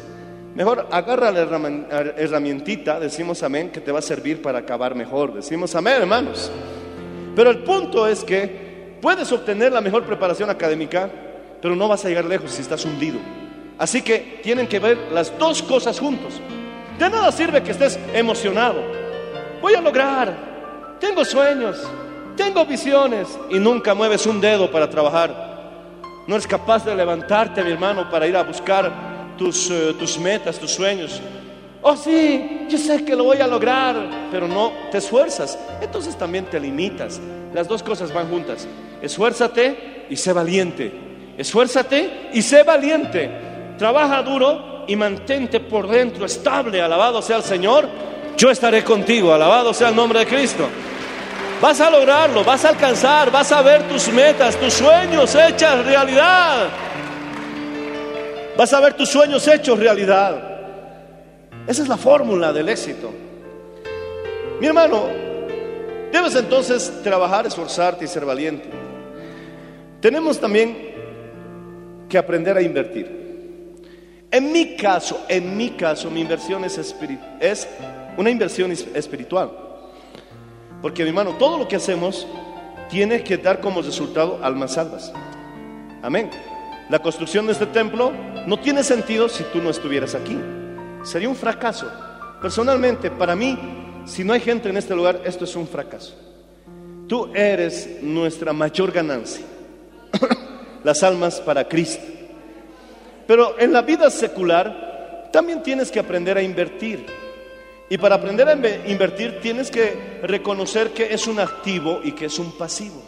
[0.55, 5.33] mejor agarra la herrami- herramientita, decimos amén, que te va a servir para acabar mejor.
[5.33, 6.51] Decimos amén, hermanos.
[7.37, 11.09] Pero el punto es que puedes obtener la mejor preparación académica,
[11.63, 13.19] pero no vas a llegar lejos si estás hundido.
[13.79, 16.41] Así que tienen que ver las dos cosas juntos.
[17.01, 18.83] De nada sirve que estés emocionado.
[19.63, 20.99] Voy a lograr.
[21.01, 21.79] Tengo sueños.
[22.37, 23.27] Tengo visiones.
[23.49, 25.31] Y nunca mueves un dedo para trabajar.
[26.27, 28.93] No eres capaz de levantarte, mi hermano, para ir a buscar
[29.39, 31.23] tus, eh, tus metas, tus sueños.
[31.81, 33.97] Oh, sí, yo sé que lo voy a lograr,
[34.31, 35.59] pero no te esfuerzas.
[35.81, 37.19] Entonces también te limitas.
[37.55, 38.69] Las dos cosas van juntas.
[39.01, 40.93] Esfuérzate y sé valiente.
[41.39, 43.31] Esfuérzate y sé valiente.
[43.79, 46.81] Trabaja duro y mantente por dentro estable.
[46.81, 47.89] Alabado sea el Señor.
[48.37, 49.33] Yo estaré contigo.
[49.33, 50.69] Alabado sea el nombre de Cristo.
[51.61, 56.69] Vas a lograrlo, vas a alcanzar, vas a ver tus metas, tus sueños hechas realidad.
[58.57, 60.43] Vas a ver tus sueños hechos realidad.
[61.67, 63.13] Esa es la fórmula del éxito.
[64.59, 65.09] Mi hermano,
[66.11, 68.69] debes entonces trabajar, esforzarte y ser valiente.
[70.01, 70.95] Tenemos también
[72.09, 73.20] que aprender a invertir.
[74.31, 77.69] En mi caso, en mi caso, mi inversión es, espiri- es
[78.17, 79.51] una inversión es- espiritual.
[80.83, 82.27] Porque mi hermano, todo lo que hacemos
[82.91, 85.13] tiene que dar como resultado almas salvas.
[86.03, 86.31] Amén.
[86.89, 88.13] La construcción de este templo
[88.47, 90.39] no tiene sentido si tú no estuvieras aquí.
[91.05, 91.91] Sería un fracaso.
[92.41, 93.59] Personalmente, para mí,
[94.07, 96.15] si no hay gente en este lugar, esto es un fracaso.
[97.09, 99.45] Tú eres nuestra mayor ganancia.
[100.85, 102.03] Las almas para Cristo.
[103.31, 107.07] Pero en la vida secular también tienes que aprender a invertir.
[107.89, 112.25] Y para aprender a inve- invertir tienes que reconocer que es un activo y que
[112.25, 113.01] es un pasivo.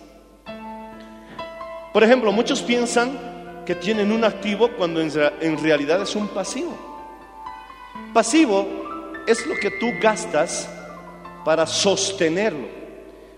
[1.92, 6.72] Por ejemplo, muchos piensan que tienen un activo cuando en realidad es un pasivo.
[8.14, 8.64] Pasivo
[9.26, 10.70] es lo que tú gastas
[11.44, 12.68] para sostenerlo.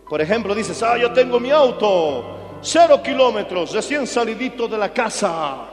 [0.06, 5.70] Por ejemplo, dices, ah, yo tengo mi auto, cero kilómetros, recién salidito de la casa.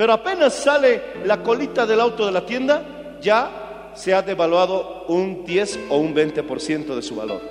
[0.00, 5.44] Pero apenas sale la colita del auto de la tienda, ya se ha devaluado un
[5.44, 7.42] 10 o un 20% de su valor.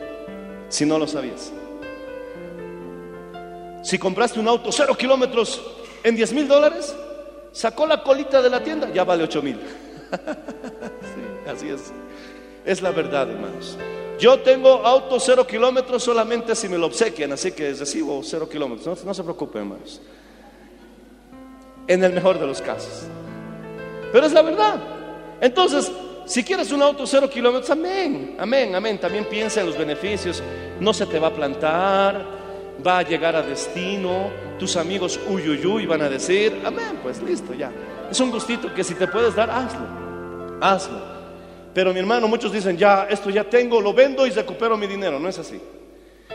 [0.68, 1.54] Si no lo sabías.
[3.84, 5.62] Si compraste un auto cero kilómetros
[6.02, 6.96] en 10 mil dólares,
[7.52, 9.60] sacó la colita de la tienda, ya vale 8 mil.
[10.10, 11.94] Sí, así es.
[12.66, 13.78] Es la verdad, hermanos.
[14.18, 18.88] Yo tengo auto cero kilómetros solamente si me lo obsequian, así que recibo cero kilómetros.
[18.88, 20.02] No, no se preocupen, hermanos.
[21.90, 23.08] En el mejor de los casos.
[24.14, 24.80] Pero es la verdad.
[25.42, 25.92] Entonces,
[26.26, 29.00] si quieres un auto cero kilómetros, amén, amén, amén.
[29.00, 30.44] También piensa en los beneficios.
[30.80, 32.24] No se te va a plantar,
[32.86, 34.30] va a llegar a destino.
[34.60, 37.72] Tus amigos uy, uy, uy van a decir, amén, pues listo, ya.
[38.12, 41.02] Es un gustito que si te puedes dar, hazlo, hazlo.
[41.74, 45.20] Pero mi hermano, muchos dicen, ya, esto ya tengo, lo vendo y recupero mi dinero.
[45.20, 45.60] No es así.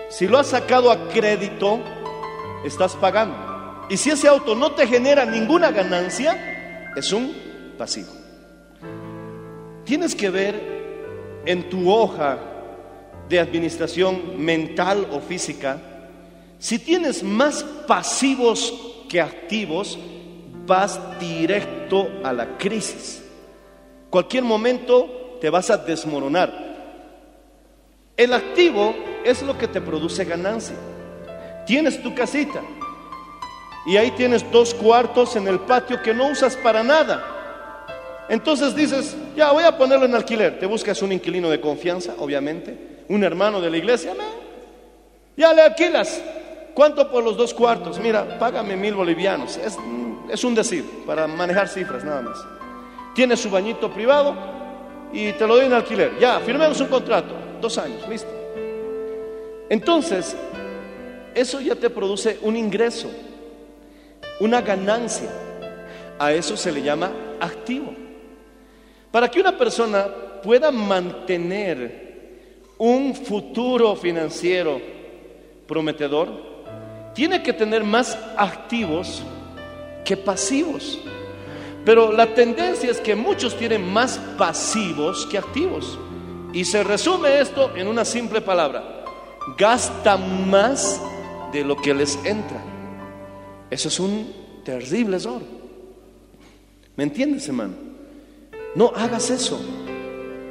[0.08, 1.78] Si lo has sacado a crédito,
[2.64, 3.53] estás pagando.
[3.88, 7.34] Y si ese auto no te genera ninguna ganancia, es un
[7.76, 8.12] pasivo.
[9.84, 12.38] Tienes que ver en tu hoja
[13.28, 15.78] de administración mental o física,
[16.58, 18.72] si tienes más pasivos
[19.08, 19.98] que activos,
[20.66, 23.22] vas directo a la crisis.
[24.08, 26.74] Cualquier momento te vas a desmoronar.
[28.16, 28.94] El activo
[29.24, 30.76] es lo que te produce ganancia.
[31.66, 32.62] Tienes tu casita
[33.86, 37.34] y ahí tienes dos cuartos en el patio que no usas para nada.
[38.28, 40.58] Entonces dices, ya voy a ponerlo en alquiler.
[40.58, 42.76] Te buscas un inquilino de confianza, obviamente,
[43.08, 44.14] un hermano de la iglesia.
[45.36, 46.22] Ya le alquilas.
[46.72, 47.98] ¿Cuánto por los dos cuartos?
[47.98, 49.58] Mira, págame mil bolivianos.
[49.58, 49.76] Es,
[50.30, 52.38] es un decir, para manejar cifras nada más.
[53.14, 54.34] Tiene su bañito privado
[55.12, 56.18] y te lo doy en alquiler.
[56.18, 57.34] Ya, firmemos un contrato.
[57.60, 58.28] Dos años, listo.
[59.68, 60.36] Entonces,
[61.34, 63.10] eso ya te produce un ingreso,
[64.40, 65.30] una ganancia.
[66.18, 67.94] A eso se le llama activo.
[69.10, 70.06] Para que una persona
[70.42, 72.04] pueda mantener
[72.78, 74.80] un futuro financiero
[75.66, 76.28] prometedor,
[77.14, 79.22] tiene que tener más activos
[80.04, 80.98] que pasivos.
[81.84, 85.98] Pero la tendencia es que muchos tienen más pasivos que activos.
[86.52, 89.04] Y se resume esto en una simple palabra.
[89.58, 91.00] Gastan más
[91.52, 92.73] de lo que les entra.
[93.74, 94.32] Eso es un
[94.64, 95.42] terrible error.
[96.94, 97.74] ¿Me entiendes, hermano?
[98.76, 99.60] No hagas eso.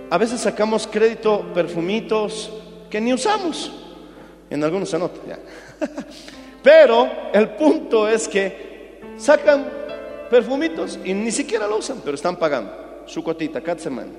[0.09, 2.51] A veces sacamos crédito, perfumitos
[2.89, 3.71] que ni usamos.
[4.49, 5.21] En algunos se nota.
[5.25, 5.39] ya.
[6.63, 9.71] Pero el punto es que sacan
[10.29, 14.11] perfumitos y ni siquiera lo usan, pero están pagando su cotita cada semana.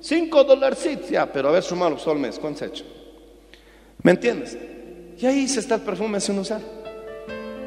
[0.00, 2.84] Cinco dolarcitos, ya, pero a ver, sumalo todo el mes, ¿cuánto se hecho?
[4.02, 4.56] ¿Me entiendes?
[5.18, 6.60] Y ahí se está el perfume sin usar.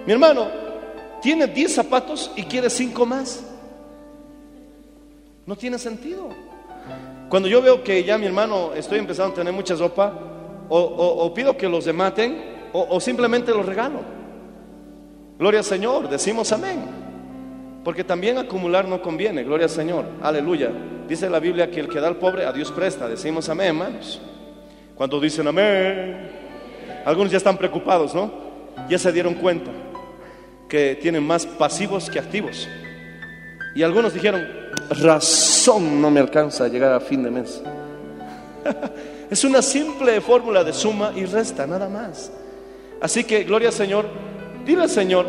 [0.06, 0.48] Mi hermano
[1.22, 3.44] tiene 10 zapatos y quiere cinco más.
[5.46, 6.30] No tiene sentido.
[7.30, 10.14] Cuando yo veo que ya mi hermano estoy empezando a tener mucha ropa,
[10.70, 14.00] o pido que los dematen, o, o simplemente los regalo.
[15.40, 16.82] Gloria al Señor, decimos amén.
[17.84, 20.72] Porque también acumular no conviene, gloria al Señor, aleluya.
[21.08, 24.22] Dice la Biblia que el que da al pobre a Dios presta, decimos amén, hermanos.
[24.96, 26.30] Cuando dicen amén,
[27.06, 28.32] algunos ya están preocupados, ¿no?
[28.90, 29.72] Ya se dieron cuenta
[30.74, 32.68] que tienen más pasivos que activos.
[33.76, 34.44] Y algunos dijeron,
[34.90, 37.62] razón no me alcanza a llegar a fin de mes.
[39.30, 42.32] es una simple fórmula de suma y resta, nada más.
[43.00, 44.08] Así que, gloria al Señor,
[44.66, 45.28] dile al Señor,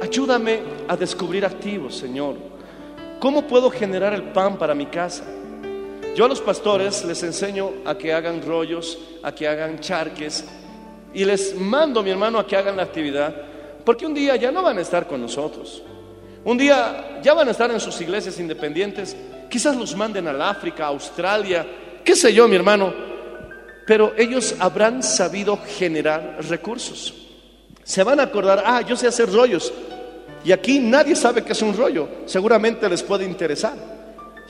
[0.00, 2.36] ayúdame a descubrir activos, Señor.
[3.18, 5.24] ¿Cómo puedo generar el pan para mi casa?
[6.14, 10.44] Yo a los pastores les enseño a que hagan rollos, a que hagan charques
[11.12, 13.47] y les mando, mi hermano, a que hagan la actividad,
[13.88, 15.82] porque un día ya no van a estar con nosotros.
[16.44, 19.16] Un día ya van a estar en sus iglesias independientes,
[19.48, 21.66] quizás los manden al África, a Australia,
[22.04, 22.92] qué sé yo, mi hermano,
[23.86, 27.14] pero ellos habrán sabido generar recursos.
[27.82, 29.72] Se van a acordar, ah, yo sé hacer rollos,
[30.44, 33.78] y aquí nadie sabe qué es un rollo, seguramente les puede interesar.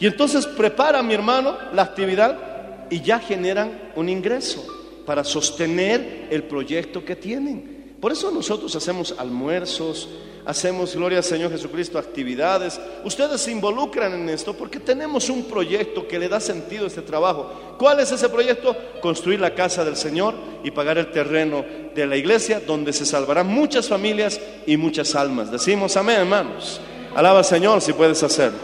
[0.00, 4.66] Y entonces prepara mi hermano la actividad y ya generan un ingreso
[5.06, 7.77] para sostener el proyecto que tienen.
[8.00, 10.08] Por eso nosotros hacemos almuerzos,
[10.46, 12.80] hacemos, gloria al Señor Jesucristo, actividades.
[13.02, 17.02] Ustedes se involucran en esto porque tenemos un proyecto que le da sentido a este
[17.02, 17.76] trabajo.
[17.76, 18.76] ¿Cuál es ese proyecto?
[19.02, 23.48] Construir la casa del Señor y pagar el terreno de la iglesia donde se salvarán
[23.48, 25.50] muchas familias y muchas almas.
[25.50, 26.80] Decimos amén, hermanos.
[27.16, 28.58] Alaba al Señor si puedes hacerlo.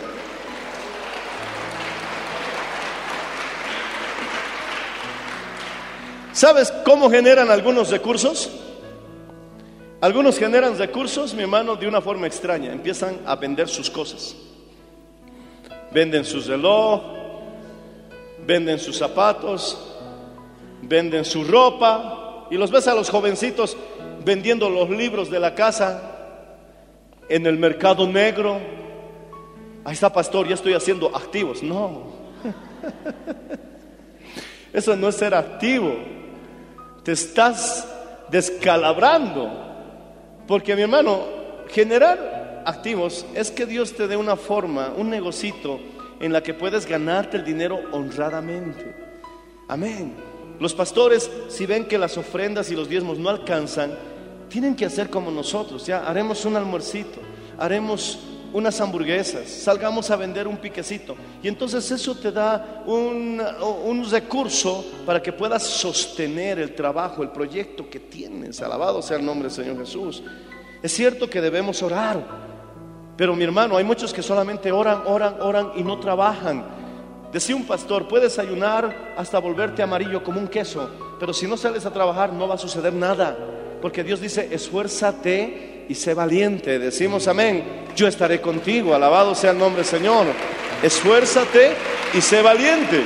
[6.33, 8.51] ¿Sabes cómo generan algunos recursos?
[10.05, 12.71] Algunos generan recursos, mi hermano, de una forma extraña.
[12.71, 14.37] Empiezan a vender sus cosas.
[15.93, 17.01] Venden sus reloj,
[18.47, 19.97] venden sus zapatos,
[20.83, 22.47] venden su ropa.
[22.51, 23.79] Y los ves a los jovencitos
[24.23, 26.03] vendiendo los libros de la casa
[27.27, 28.61] en el mercado negro.
[29.87, 31.63] Ahí está, pastor, ya estoy haciendo activos.
[31.63, 32.13] No.
[34.71, 35.95] Eso no es ser activo.
[37.03, 37.89] Te estás
[38.29, 39.73] descalabrando.
[40.47, 41.23] Porque mi hermano,
[41.69, 45.81] generar activos es que Dios te dé una forma, un negocito
[46.21, 48.95] en la que puedes ganarte el dinero honradamente.
[49.69, 50.15] Amén.
[50.61, 53.93] Los pastores, si ven que las ofrendas y los diezmos no alcanzan,
[54.49, 57.19] tienen que hacer como nosotros, ya haremos un almuercito,
[57.59, 58.21] haremos
[58.55, 61.17] unas hamburguesas, salgamos a vender un piquecito.
[61.43, 63.43] Y entonces eso te da un,
[63.85, 68.63] un recurso para que puedas sostener el trabajo, el proyecto que tienes.
[68.63, 70.23] Alabado sea el nombre del Señor Jesús.
[70.81, 72.25] Es cierto que debemos orar,
[73.17, 76.65] pero mi hermano, hay muchos que solamente oran, oran, oran y no trabajan.
[77.33, 80.89] Decía un pastor, puedes ayunar hasta volverte amarillo como un queso,
[81.19, 83.37] pero si no sales a trabajar no va a suceder nada,
[83.83, 86.79] porque Dios dice, esfuérzate y sé valiente.
[86.79, 87.65] Decimos amén,
[87.97, 90.27] yo estaré contigo, alabado sea el nombre del Señor.
[90.83, 91.73] Esfuérzate
[92.15, 93.03] y sé valiente.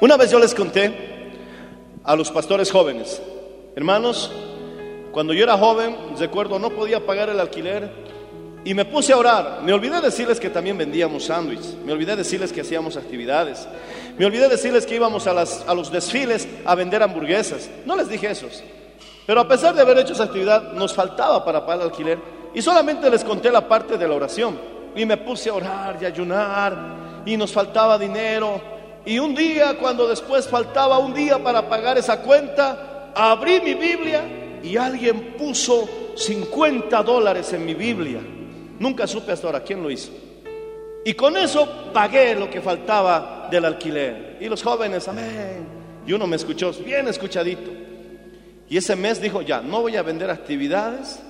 [0.00, 1.32] Una vez yo les conté
[2.04, 3.20] a los pastores jóvenes,
[3.74, 4.30] hermanos,
[5.10, 7.90] cuando yo era joven, recuerdo, no podía pagar el alquiler
[8.66, 9.60] y me puse a orar.
[9.64, 11.74] Me olvidé decirles que también vendíamos sándwiches.
[11.86, 13.66] Me olvidé decirles que hacíamos actividades.
[14.18, 17.68] Me olvidé decirles que íbamos a, las, a los desfiles a vender hamburguesas.
[17.84, 18.62] No les dije esos.
[19.26, 22.18] Pero a pesar de haber hecho esa actividad, nos faltaba para pagar el alquiler.
[22.54, 24.58] Y solamente les conté la parte de la oración.
[24.94, 27.22] Y me puse a orar y a ayunar.
[27.26, 28.60] Y nos faltaba dinero.
[29.04, 34.22] Y un día, cuando después faltaba un día para pagar esa cuenta, abrí mi Biblia
[34.62, 38.20] y alguien puso 50 dólares en mi Biblia.
[38.78, 40.10] Nunca supe hasta ahora quién lo hizo.
[41.04, 44.38] Y con eso pagué lo que faltaba del alquiler.
[44.40, 45.66] Y los jóvenes, amén.
[46.06, 47.70] Y uno me escuchó bien escuchadito.
[48.68, 51.20] Y ese mes dijo, ya, no voy a vender actividades,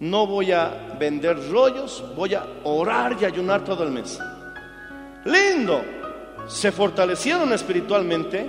[0.00, 4.18] no voy a vender rollos, voy a orar y ayunar todo el mes.
[5.24, 5.82] Lindo.
[6.48, 8.46] Se fortalecieron espiritualmente.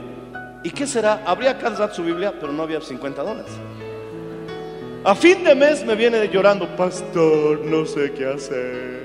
[0.63, 1.23] ¿Y qué será?
[1.25, 3.51] Habría cansado su Biblia, pero no había 50 dólares.
[5.05, 9.02] A fin de mes me viene llorando, pastor, no sé qué hacer.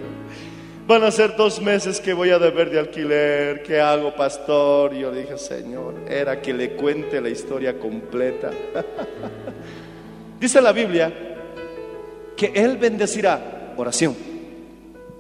[0.89, 3.63] Van a ser dos meses que voy a deber de alquiler.
[3.63, 4.95] ¿Qué hago, pastor?
[4.95, 8.51] Y yo dije, Señor, era que le cuente la historia completa.
[10.41, 11.13] Dice la Biblia
[12.35, 14.17] que Él bendecirá, oración,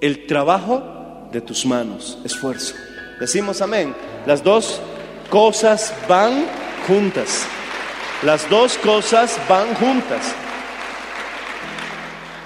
[0.00, 2.74] el trabajo de tus manos, esfuerzo.
[3.20, 3.94] Decimos amén.
[4.24, 4.80] Las dos
[5.28, 6.46] cosas van
[6.86, 7.46] juntas.
[8.22, 10.34] Las dos cosas van juntas.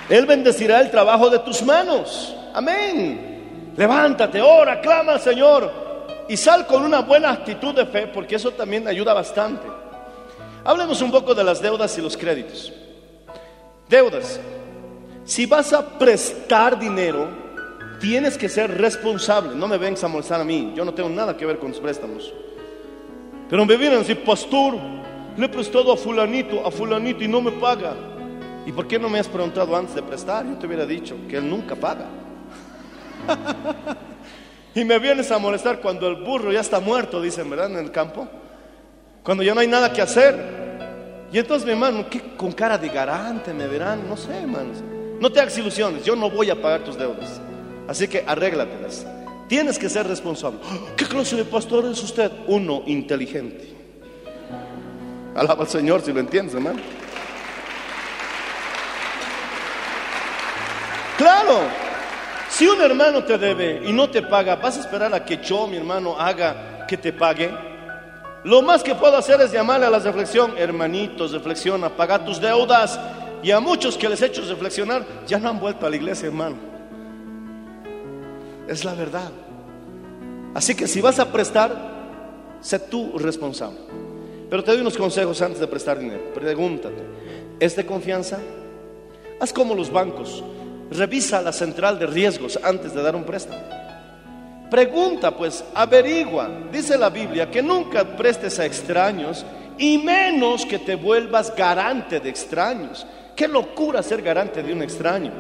[0.09, 2.35] Él bendecirá el trabajo de tus manos.
[2.53, 3.73] Amén.
[3.77, 5.83] Levántate, ora, clama al Señor
[6.29, 9.67] y sal con una buena actitud de fe, porque eso también ayuda bastante.
[10.65, 12.73] Hablemos un poco de las deudas y los créditos.
[13.89, 14.41] Deudas.
[15.25, 17.29] Si vas a prestar dinero,
[18.01, 19.55] tienes que ser responsable.
[19.55, 20.73] No me vengas a molestar a mí.
[20.75, 22.33] Yo no tengo nada que ver con los préstamos.
[23.49, 24.75] Pero me vienen a decir, pastor,
[25.37, 27.95] le he prestado a fulanito, a fulanito y no me paga.
[28.65, 30.47] ¿Y por qué no me has preguntado antes de prestar?
[30.47, 32.07] Yo te hubiera dicho que él nunca paga.
[34.75, 37.71] y me vienes a molestar cuando el burro ya está muerto, dicen, ¿verdad?
[37.71, 38.29] En el campo.
[39.23, 40.63] Cuando ya no hay nada que hacer.
[41.33, 44.09] Y entonces, mi hermano, ¿qué con cara de garante me verán?
[44.09, 44.79] No sé, hermanos.
[45.21, 47.41] No te hagas ilusiones, yo no voy a pagar tus deudas.
[47.89, 49.07] Así que arréglatelas.
[49.49, 50.59] Tienes que ser responsable.
[50.97, 52.31] ¿Qué clase de pastor es usted?
[52.47, 53.73] Uno inteligente.
[55.35, 56.81] Alaba al Señor si lo entiendes, hermano.
[61.17, 61.61] Claro,
[62.53, 65.67] si un hermano te debe y no te paga, ¿vas a esperar a que yo,
[65.67, 67.51] mi hermano, haga que te pague?
[68.45, 73.01] Lo más que puedo hacer es llamarle a la reflexión, hermanitos, reflexiona, paga tus deudas.
[73.43, 76.27] Y a muchos que les he hecho reflexionar, ya no han vuelto a la iglesia,
[76.27, 76.57] hermano.
[78.69, 79.31] Es la verdad.
[80.55, 81.75] Así que si vas a prestar,
[82.61, 83.79] sé tú responsable.
[84.51, 86.35] Pero te doy unos consejos antes de prestar dinero.
[86.35, 87.03] Pregúntate,
[87.59, 88.39] ¿es de confianza?
[89.41, 90.45] Haz como los bancos.
[90.93, 93.63] Revisa la central de riesgos antes de dar un préstamo.
[94.71, 96.49] Pregunta, pues, averigua.
[96.73, 99.45] Dice la Biblia que nunca prestes a extraños
[99.79, 103.07] y menos que te vuelvas garante de extraños.
[103.37, 105.33] Qué locura ser garante de un extraño.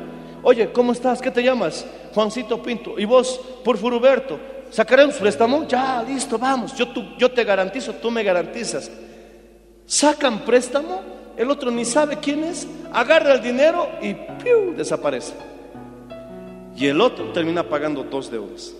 [0.42, 1.20] Oye, ¿cómo estás?
[1.20, 1.86] ¿Qué te llamas?
[2.12, 2.98] Juancito Pinto.
[2.98, 4.38] ¿Y vos, por Furuberto?
[4.70, 5.66] ¿Sacaré un préstamo?
[5.68, 6.74] Ya, listo, vamos.
[6.74, 8.90] Yo, tú, yo te garantizo, tú me garantizas.
[9.86, 11.21] ¿Sacan préstamo?
[11.36, 12.66] El otro ni sabe quién es.
[12.92, 14.74] Agarra el dinero y ¡piu!
[14.76, 15.34] desaparece.
[16.76, 18.74] Y el otro termina pagando dos deudas.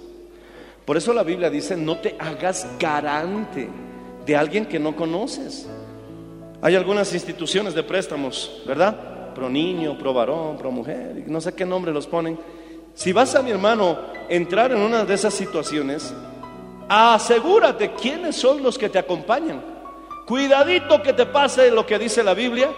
[0.85, 3.69] Por eso la Biblia dice, no te hagas garante
[4.27, 5.69] de alguien que no conoces.
[6.61, 9.33] Hay algunas instituciones de préstamos, ¿verdad?
[9.35, 12.39] Pro niño, pro varón, pro mujer, no sé qué nombre los ponen.
[12.95, 13.99] Si vas a mi hermano
[14.29, 16.13] entrar en una de esas situaciones,
[16.89, 19.72] asegúrate quiénes son los que te acompañan.
[20.27, 22.70] Cuidadito que te pase lo que dice la Biblia,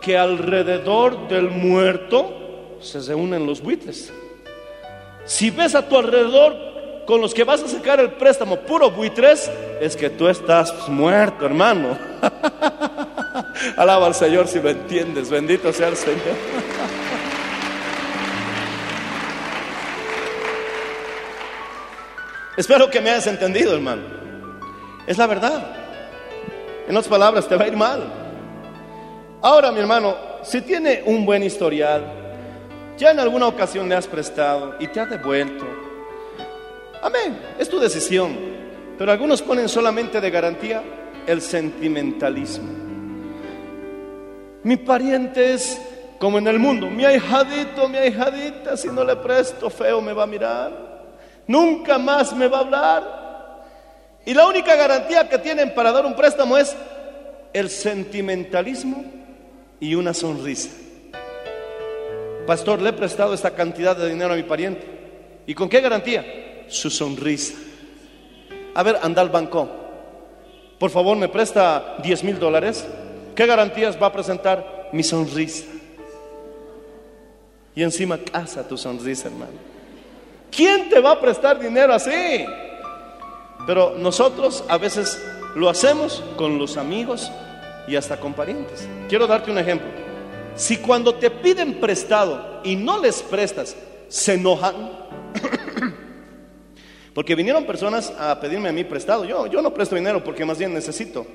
[0.00, 4.12] que alrededor del muerto se reúnen los buitres.
[5.24, 6.54] Si ves a tu alrededor
[7.06, 11.46] con los que vas a sacar el préstamo puro buitres, es que tú estás muerto,
[11.46, 11.98] hermano.
[13.76, 15.30] Alaba al Señor si lo entiendes.
[15.30, 16.18] Bendito sea el Señor.
[22.56, 24.02] Espero que me hayas entendido, hermano.
[25.06, 25.83] Es la verdad.
[26.86, 28.02] En otras palabras, te va a ir mal.
[29.40, 32.04] Ahora, mi hermano, si tiene un buen historial,
[32.96, 35.64] ya en alguna ocasión le has prestado y te ha devuelto.
[37.02, 38.36] Amén, es tu decisión.
[38.96, 40.82] Pero algunos ponen solamente de garantía
[41.26, 42.70] el sentimentalismo.
[44.62, 45.80] Mi pariente es
[46.18, 50.22] como en el mundo, mi ahijadito, mi ahijadita, si no le presto feo me va
[50.22, 50.72] a mirar.
[51.46, 53.23] Nunca más me va a hablar.
[54.26, 56.74] Y la única garantía que tienen para dar un préstamo es
[57.52, 59.04] el sentimentalismo
[59.80, 60.70] y una sonrisa.
[62.46, 64.86] Pastor, le he prestado esta cantidad de dinero a mi pariente.
[65.46, 66.64] ¿Y con qué garantía?
[66.68, 67.54] Su sonrisa.
[68.74, 69.68] A ver, anda al banco.
[70.78, 72.86] Por favor, me presta 10 mil dólares.
[73.34, 74.88] ¿Qué garantías va a presentar?
[74.92, 75.64] Mi sonrisa.
[77.74, 79.52] Y encima casa tu sonrisa, hermano.
[80.50, 82.46] ¿Quién te va a prestar dinero así?
[83.66, 85.22] Pero nosotros a veces
[85.54, 87.30] lo hacemos con los amigos
[87.86, 88.88] y hasta con parientes.
[89.08, 89.88] Quiero darte un ejemplo.
[90.56, 93.76] Si cuando te piden prestado y no les prestas,
[94.08, 94.74] se enojan,
[97.14, 99.24] porque vinieron personas a pedirme a mí prestado.
[99.24, 101.26] Yo, yo no presto dinero porque más bien necesito,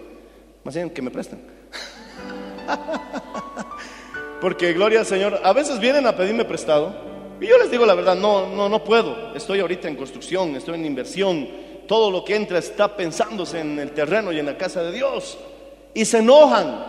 [0.64, 1.42] más bien que me presten.
[4.42, 7.10] porque gloria al Señor, a veces vienen a pedirme prestado
[7.42, 9.34] y yo les digo la verdad, no, no, no puedo.
[9.34, 11.48] Estoy ahorita en construcción, estoy en inversión.
[11.90, 15.40] Todo lo que entra está pensándose en el terreno y en la casa de Dios.
[15.96, 16.86] Y se enojan.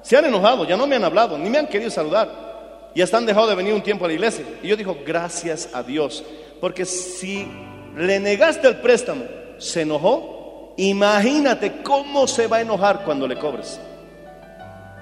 [0.00, 2.88] Se han enojado, ya no me han hablado, ni me han querido saludar.
[2.94, 4.42] Y hasta han dejado de venir un tiempo a la iglesia.
[4.62, 6.24] Y yo digo, gracias a Dios.
[6.62, 7.46] Porque si
[7.94, 9.26] le negaste el préstamo,
[9.58, 13.78] se enojó, imagínate cómo se va a enojar cuando le cobres.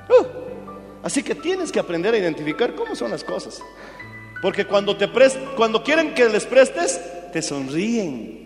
[0.08, 0.26] Uh,
[1.04, 3.62] así que tienes que aprender a identificar cómo son las cosas.
[4.42, 5.08] Porque cuando, te
[5.56, 7.00] cuando quieren que les prestes,
[7.32, 8.39] te sonríen.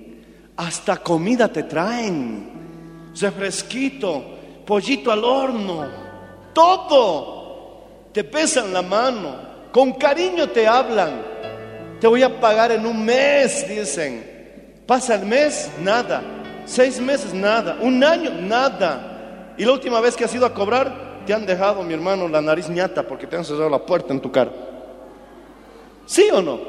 [0.56, 3.12] Hasta comida te traen.
[3.18, 4.24] Refresquito,
[4.66, 5.86] pollito al horno,
[6.52, 7.34] todo.
[8.12, 9.36] Te pesan la mano,
[9.72, 11.22] con cariño te hablan.
[12.00, 14.82] Te voy a pagar en un mes, dicen.
[14.86, 16.22] Pasa el mes, nada.
[16.66, 17.78] Seis meses, nada.
[17.80, 19.54] Un año, nada.
[19.56, 22.40] Y la última vez que has ido a cobrar, te han dejado, mi hermano, la
[22.40, 24.52] nariz ñata porque te han cerrado la puerta en tu cara.
[26.06, 26.60] ¿Sí o no?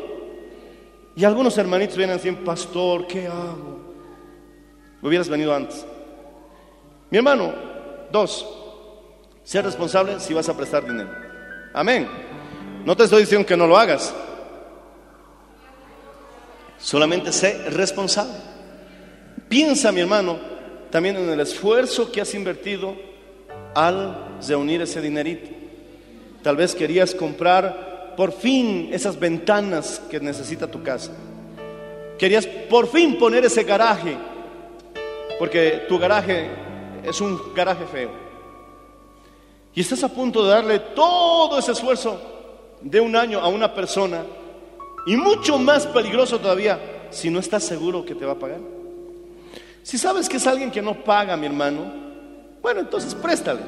[1.16, 3.75] Y algunos hermanitos vienen así, pastor, ¿qué hago?
[5.06, 5.86] Hubieras venido antes.
[7.12, 7.54] Mi hermano,
[8.12, 8.44] dos,
[9.44, 11.12] sé responsable si vas a prestar dinero.
[11.76, 12.10] Amén.
[12.84, 14.16] No te estoy diciendo que no lo hagas.
[16.80, 18.34] Solamente sé responsable.
[19.48, 20.40] Piensa, mi hermano,
[20.90, 22.96] también en el esfuerzo que has invertido
[23.76, 25.52] al reunir ese dinerito.
[26.42, 31.12] Tal vez querías comprar por fin esas ventanas que necesita tu casa.
[32.18, 34.18] Querías por fin poner ese garaje,
[35.40, 36.50] porque tu garaje
[37.04, 38.10] es un garaje feo.
[39.74, 42.20] Y estás a punto de darle todo ese esfuerzo
[42.82, 44.24] de un año a una persona,
[45.06, 48.60] y mucho más peligroso todavía si no estás seguro que te va a pagar.
[49.84, 51.82] Si sabes que es alguien que no paga, mi hermano,
[52.62, 53.62] bueno, entonces préstale,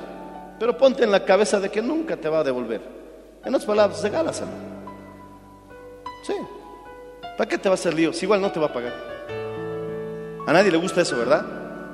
[0.59, 2.81] pero ponte en la cabeza de que nunca te va a devolver.
[3.45, 4.51] En otras palabras, regálaselo.
[6.23, 6.33] Sí.
[7.37, 8.11] ¿Para qué te va a hacer lío?
[8.11, 8.93] Si igual no te va a pagar.
[10.47, 11.45] A nadie le gusta eso, ¿verdad?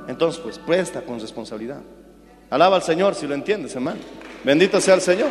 [0.08, 1.82] Entonces, pues presta con responsabilidad.
[2.52, 4.00] Alaba al Señor si lo entiendes, hermano.
[4.44, 5.30] Bendito sea el Señor.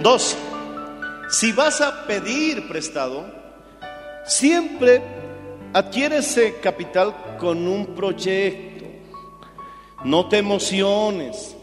[0.00, 0.34] Dos,
[1.28, 3.26] si vas a pedir prestado,
[4.24, 5.02] siempre
[5.74, 8.86] adquiere ese capital con un proyecto.
[10.04, 11.54] No te emociones.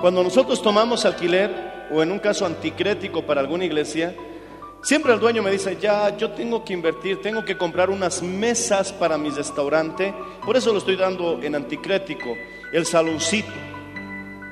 [0.00, 4.16] Cuando nosotros tomamos alquiler o en un caso anticrético para alguna iglesia,
[4.82, 8.92] siempre el dueño me dice, ya, yo tengo que invertir, tengo que comprar unas mesas
[8.92, 10.14] para mi restaurante,
[10.44, 12.36] por eso lo estoy dando en anticrético,
[12.72, 13.52] el saloncito.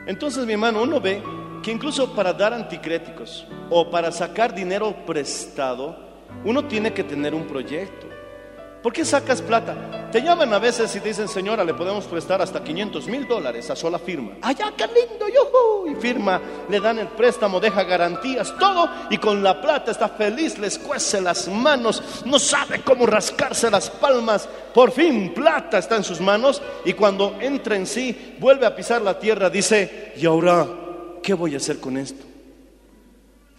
[0.07, 1.23] Entonces, mi hermano, uno ve
[1.63, 5.97] que incluso para dar anticréticos o para sacar dinero prestado,
[6.45, 8.10] uno tiene que tener un proyecto.
[8.83, 10.09] ¿Por qué sacas plata?
[10.11, 13.69] Te llaman a veces y te dicen, señora, le podemos prestar hasta 500 mil dólares
[13.69, 14.33] a sola firma.
[14.41, 15.87] Allá, qué lindo, yo.
[15.87, 18.89] Y firma, le dan el préstamo, deja garantías, todo.
[19.11, 23.91] Y con la plata está feliz, les cuece las manos, no sabe cómo rascarse las
[23.91, 24.49] palmas.
[24.73, 26.63] Por fin, plata está en sus manos.
[26.87, 30.67] Y cuando entra en sí, vuelve a pisar la tierra, dice, ¿y ahora
[31.23, 32.25] qué voy a hacer con esto?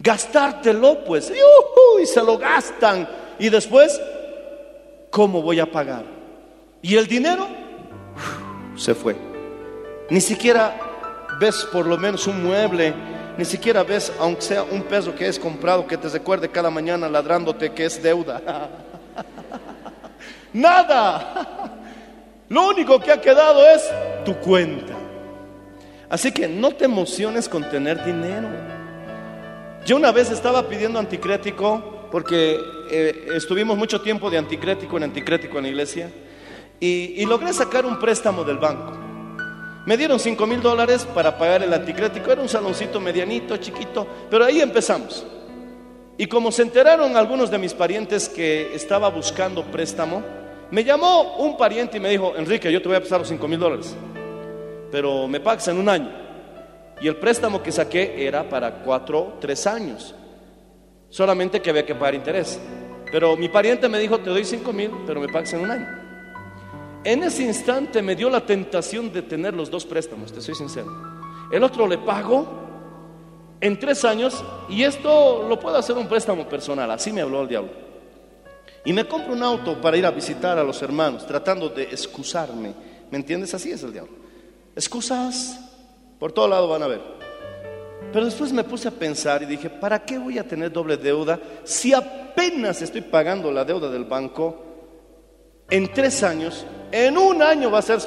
[0.00, 1.32] Gastártelo, pues.
[2.02, 3.08] Y se lo gastan.
[3.38, 4.00] Y después
[5.12, 6.04] ¿cómo voy a pagar?
[6.80, 7.46] Y el dinero
[8.74, 9.14] se fue.
[10.10, 10.74] Ni siquiera
[11.38, 12.92] ves por lo menos un mueble,
[13.38, 17.08] ni siquiera ves, aunque sea un peso que es comprado, que te recuerde cada mañana
[17.08, 18.42] ladrándote que es deuda.
[20.52, 21.70] Nada.
[22.48, 23.88] Lo único que ha quedado es
[24.24, 24.94] tu cuenta.
[26.08, 28.48] Así que no te emociones con tener dinero.
[29.86, 32.60] Yo una vez estaba pidiendo anticrético porque
[32.90, 36.10] eh, estuvimos mucho tiempo de anticrético en anticrético en la iglesia
[36.78, 38.92] y, logré sacar un préstamo del banco.
[39.86, 42.30] Me dieron 5 mil dólares para pagar el anticrético.
[42.30, 45.24] Era un saloncito medianito, chiquito, pero ahí empezamos.
[46.18, 50.22] Y como se enteraron algunos de mis parientes que estaba buscando préstamo,
[50.70, 53.48] me llamó un pariente y me dijo, Enrique, yo te voy a prestar los 5
[53.48, 53.96] mil dólares,
[54.90, 56.10] pero me pagas en un año.
[57.00, 60.14] Y el préstamo que saqué era para 4, 3 años.
[61.12, 62.58] Solamente que había que pagar interés.
[63.12, 65.86] Pero mi pariente me dijo, te doy 5 mil, pero me pagas en un año.
[67.04, 70.88] En ese instante me dio la tentación de tener los dos préstamos, te soy sincero.
[71.52, 72.46] El otro le pago
[73.60, 77.48] en tres años y esto lo puedo hacer un préstamo personal, así me habló el
[77.48, 77.72] diablo.
[78.86, 82.72] Y me compro un auto para ir a visitar a los hermanos, tratando de excusarme.
[83.10, 83.52] ¿Me entiendes?
[83.52, 84.14] Así es el diablo.
[84.74, 85.60] Excusas,
[86.18, 87.21] por todo lado van a ver.
[88.12, 91.38] Pero después me puse a pensar y dije, ¿para qué voy a tener doble deuda
[91.64, 94.64] si apenas estoy pagando la deuda del banco?
[95.70, 97.98] En tres años, en un año va a ser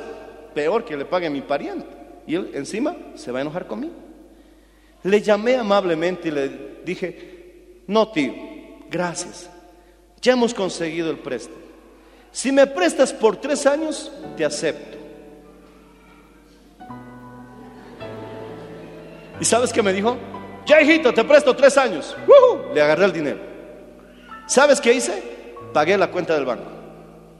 [0.54, 1.88] peor que le pague a mi pariente.
[2.28, 3.94] Y él encima se va a enojar conmigo.
[5.04, 6.50] Le llamé amablemente y le
[6.84, 8.34] dije, no tío,
[8.90, 9.50] gracias.
[10.22, 11.66] Ya hemos conseguido el préstamo.
[12.32, 14.98] Si me prestas por tres años, te acepto.
[19.40, 20.18] ¿Y sabes qué me dijo?
[20.66, 22.16] Ya hijito, te presto tres años.
[22.74, 23.40] Le agarré el dinero.
[24.48, 25.24] ¿Sabes qué hice?
[25.74, 26.70] Pagué la cuenta del banco.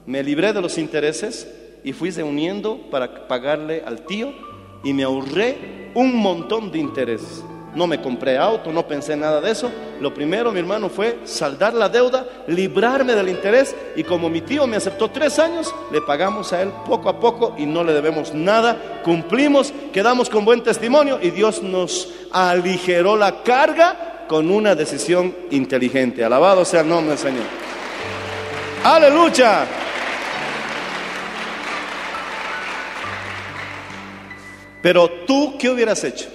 [0.06, 1.48] Me libré de los intereses
[1.84, 4.34] y fui reuniendo para pagarle al tío
[4.84, 7.44] y me ahorré un montón de intereses.
[7.76, 9.70] No me compré auto, no pensé nada de eso.
[10.00, 14.66] Lo primero, mi hermano, fue saldar la deuda, librarme del interés y como mi tío
[14.66, 18.34] me aceptó tres años, le pagamos a él poco a poco y no le debemos
[18.34, 19.02] nada.
[19.04, 26.24] Cumplimos, quedamos con buen testimonio y Dios nos aligeró la carga con una decisión inteligente.
[26.24, 27.44] Alabado sea el nombre del Señor.
[28.84, 29.66] Aleluya.
[34.82, 36.35] Pero tú, ¿qué hubieras hecho?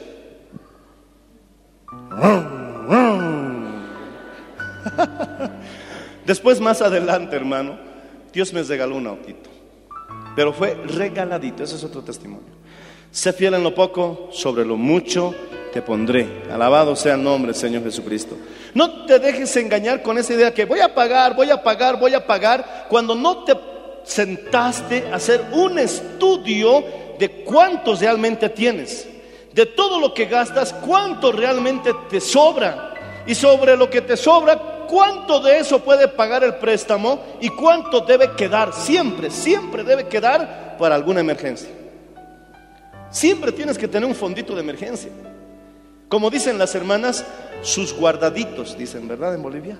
[6.26, 7.78] Después, más adelante, hermano,
[8.32, 9.50] Dios me regaló un autito.
[10.36, 12.60] Pero fue regaladito, ese es otro testimonio.
[13.10, 15.34] Sé fiel en lo poco, sobre lo mucho
[15.72, 16.42] te pondré.
[16.50, 18.36] Alabado sea el nombre, Señor Jesucristo.
[18.74, 22.14] No te dejes engañar con esa idea que voy a pagar, voy a pagar, voy
[22.14, 23.54] a pagar, cuando no te
[24.04, 26.84] sentaste a hacer un estudio
[27.18, 29.08] de cuántos realmente tienes,
[29.52, 32.94] de todo lo que gastas, cuánto realmente te sobra.
[33.26, 38.00] Y sobre lo que te sobra, cuánto de eso puede pagar el préstamo y cuánto
[38.00, 38.72] debe quedar.
[38.72, 41.70] Siempre, siempre debe quedar para alguna emergencia.
[43.10, 45.10] Siempre tienes que tener un fondito de emergencia.
[46.08, 47.24] Como dicen las hermanas,
[47.62, 49.34] sus guardaditos, dicen, ¿verdad?
[49.34, 49.78] En Bolivia.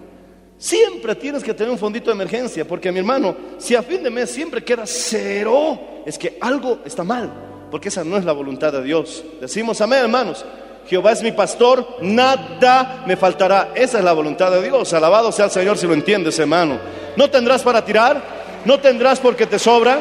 [0.59, 4.11] Siempre tienes que tener un fondito de emergencia, porque mi hermano, si a fin de
[4.11, 7.33] mes siempre queda cero, es que algo está mal,
[7.71, 9.25] porque esa no es la voluntad de Dios.
[9.41, 10.45] Decimos amén, hermanos.
[10.87, 13.71] Jehová es mi pastor, nada me faltará.
[13.75, 14.93] Esa es la voluntad de Dios.
[14.93, 16.79] Alabado sea el Señor si lo entiendes, hermano.
[17.16, 18.21] No tendrás para tirar,
[18.64, 20.01] no tendrás porque te sobra,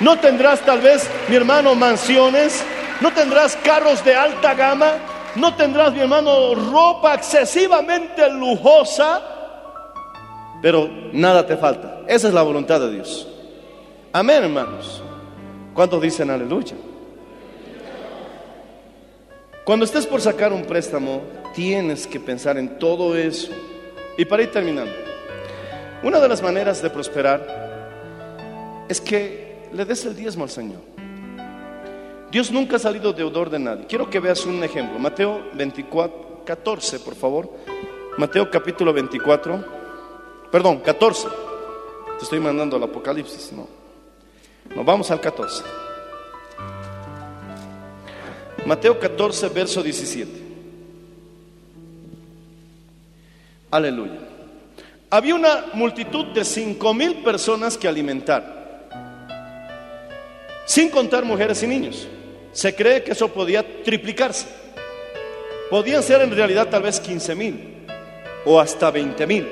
[0.00, 2.64] no tendrás tal vez, mi hermano, mansiones,
[3.00, 4.92] no tendrás carros de alta gama,
[5.36, 9.20] no tendrás, mi hermano, ropa excesivamente lujosa,
[10.62, 12.00] pero nada te falta.
[12.06, 13.28] Esa es la voluntad de Dios.
[14.12, 15.02] Amén, hermanos.
[15.74, 16.74] ¿Cuántos dicen aleluya?
[19.70, 21.22] Cuando estés por sacar un préstamo,
[21.54, 23.52] tienes que pensar en todo eso.
[24.18, 24.90] Y para ir terminando,
[26.02, 30.80] una de las maneras de prosperar es que le des el diezmo al Señor.
[32.32, 33.86] Dios nunca ha salido deudor de nadie.
[33.86, 34.98] Quiero que veas un ejemplo.
[34.98, 37.48] Mateo 24, 14, por favor.
[38.18, 39.64] Mateo capítulo 24,
[40.50, 41.28] perdón, 14.
[42.18, 43.68] Te estoy mandando al Apocalipsis, no.
[44.74, 45.62] Nos vamos al 14.
[48.66, 50.30] Mateo 14, verso 17.
[53.70, 54.18] Aleluya.
[55.10, 58.88] Había una multitud de cinco mil personas que alimentar,
[60.66, 62.06] sin contar mujeres y niños.
[62.52, 64.46] Se cree que eso podía triplicarse.
[65.68, 67.86] Podían ser en realidad tal vez 15 mil
[68.44, 69.48] o hasta 20 mil.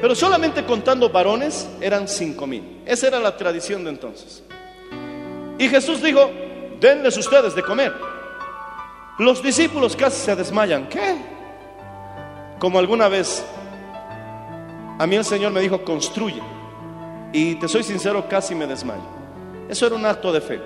[0.00, 2.82] Pero solamente contando varones eran cinco mil.
[2.84, 4.42] Esa era la tradición de entonces.
[5.58, 6.30] Y Jesús dijo,
[6.80, 7.92] denles ustedes de comer.
[9.22, 10.88] Los discípulos casi se desmayan.
[10.88, 11.14] ¿Qué?
[12.58, 13.44] Como alguna vez
[14.98, 16.42] a mí el Señor me dijo, construye.
[17.32, 19.04] Y te soy sincero, casi me desmayo.
[19.68, 20.60] Eso era un acto de fe.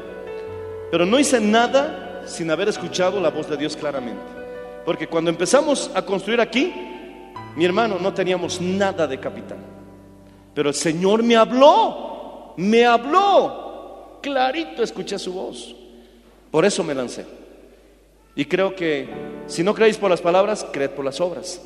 [0.90, 4.22] Pero no hice nada sin haber escuchado la voz de Dios claramente.
[4.86, 6.72] Porque cuando empezamos a construir aquí,
[7.56, 9.58] mi hermano, no teníamos nada de capital.
[10.54, 14.18] Pero el Señor me habló, me habló.
[14.22, 15.76] Clarito escuché su voz.
[16.50, 17.35] Por eso me lancé.
[18.36, 19.08] Y creo que
[19.46, 21.60] si no creéis por las palabras, creed por las obras.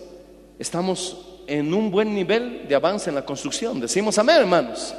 [0.58, 3.80] Estamos en un buen nivel de avance en la construcción.
[3.80, 4.94] Decimos amén, hermanos.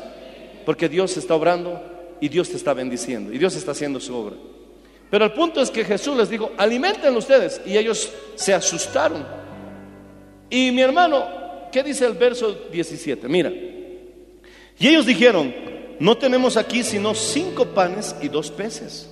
[0.65, 1.81] Porque Dios está obrando
[2.19, 4.35] y Dios te está bendiciendo y Dios está haciendo su obra.
[5.09, 7.61] Pero el punto es que Jesús les dijo, alimenten ustedes.
[7.65, 9.25] Y ellos se asustaron.
[10.49, 11.25] Y mi hermano,
[11.71, 13.27] ¿qué dice el verso 17?
[13.29, 13.51] Mira.
[14.77, 15.53] Y ellos dijeron,
[15.99, 19.09] no tenemos aquí sino cinco panes y dos peces.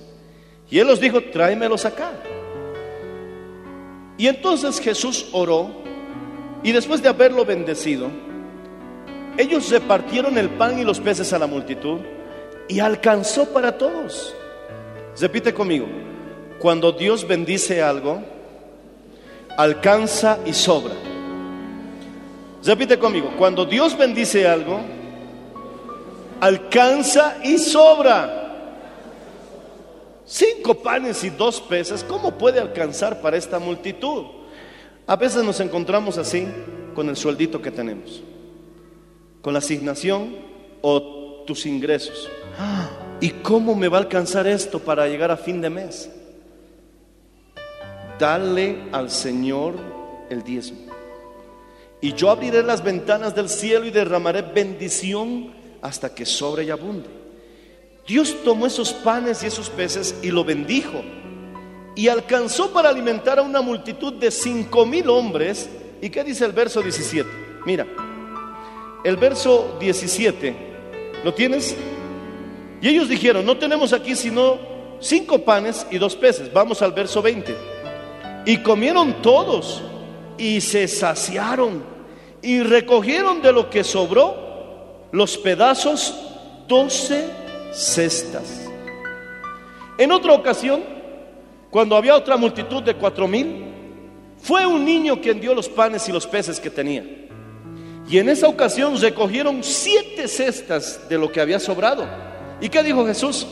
[0.70, 2.12] Y él los dijo, tráemelos acá.
[4.20, 5.70] Y entonces Jesús oró
[6.62, 8.10] y después de haberlo bendecido,
[9.38, 12.00] ellos repartieron el pan y los peces a la multitud
[12.68, 14.36] y alcanzó para todos.
[15.18, 15.86] Repite conmigo,
[16.58, 18.22] cuando Dios bendice algo,
[19.56, 20.92] alcanza y sobra.
[22.62, 24.80] Repite conmigo, cuando Dios bendice algo,
[26.42, 28.39] alcanza y sobra.
[30.32, 34.26] Cinco panes y dos peces, ¿cómo puede alcanzar para esta multitud?
[35.04, 36.46] A veces nos encontramos así
[36.94, 38.22] con el sueldito que tenemos,
[39.42, 40.36] con la asignación
[40.82, 42.30] o tus ingresos.
[43.20, 46.08] ¿Y cómo me va a alcanzar esto para llegar a fin de mes?
[48.16, 49.74] Dale al Señor
[50.30, 50.78] el diezmo.
[52.00, 55.52] Y yo abriré las ventanas del cielo y derramaré bendición
[55.82, 57.19] hasta que sobre y abunde.
[58.10, 61.00] Dios tomó esos panes y esos peces y lo bendijo
[61.94, 65.70] y alcanzó para alimentar a una multitud de cinco mil hombres.
[66.02, 67.30] ¿Y qué dice el verso 17?
[67.64, 67.86] Mira,
[69.04, 70.56] el verso 17,
[71.22, 71.76] ¿lo tienes?
[72.82, 74.58] Y ellos dijeron, no tenemos aquí sino
[74.98, 76.52] cinco panes y dos peces.
[76.52, 77.56] Vamos al verso 20.
[78.44, 79.84] Y comieron todos
[80.36, 81.84] y se saciaron
[82.42, 86.12] y recogieron de lo que sobró los pedazos
[86.66, 87.39] doce
[87.72, 88.68] cestas.
[89.98, 90.82] En otra ocasión,
[91.70, 93.64] cuando había otra multitud de cuatro mil,
[94.38, 97.04] fue un niño quien dio los panes y los peces que tenía.
[98.08, 102.06] Y en esa ocasión recogieron siete cestas de lo que había sobrado.
[102.60, 103.46] ¿Y qué dijo Jesús?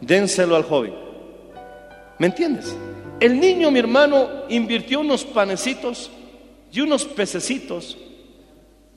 [0.00, 0.94] Dénselo al joven.
[2.18, 2.74] ¿Me entiendes?
[3.20, 6.10] El niño, mi hermano, invirtió unos panecitos
[6.72, 7.96] y unos pececitos,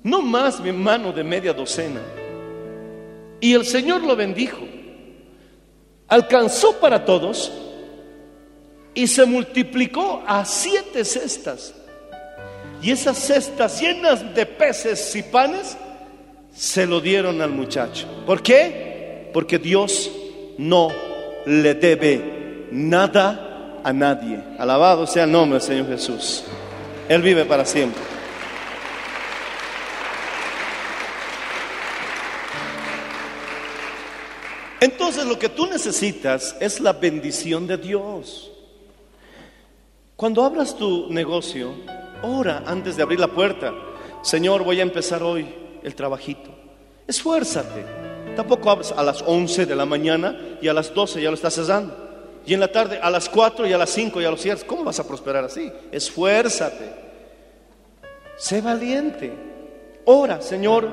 [0.02, 2.02] no más, mi hermano, de media docena.
[3.40, 4.66] Y el Señor lo bendijo.
[6.08, 7.52] Alcanzó para todos
[8.94, 11.74] y se multiplicó a siete cestas.
[12.82, 15.78] Y esas cestas llenas de peces y panes
[16.54, 18.08] se lo dieron al muchacho.
[18.26, 19.30] ¿Por qué?
[19.34, 20.12] Porque Dios
[20.58, 20.92] no
[21.46, 24.40] le debe nada a nadie.
[24.58, 26.44] Alabado sea el nombre del Señor Jesús.
[27.10, 28.15] Él vive para siempre.
[34.80, 38.52] Entonces lo que tú necesitas es la bendición de Dios.
[40.16, 41.74] Cuando abras tu negocio,
[42.22, 43.74] ora antes de abrir la puerta.
[44.22, 45.48] Señor, voy a empezar hoy
[45.84, 46.50] el trabajito.
[47.08, 47.86] Esfuérzate.
[48.36, 51.54] Tampoco abras a las 11 de la mañana y a las 12 ya lo estás
[51.54, 52.06] cerrando.
[52.46, 54.64] Y en la tarde a las 4 y a las 5 ya lo cierras.
[54.64, 55.72] ¿Cómo vas a prosperar así?
[55.92, 56.94] Esfuérzate.
[58.38, 59.34] Sé valiente.
[60.06, 60.90] Ora, Señor,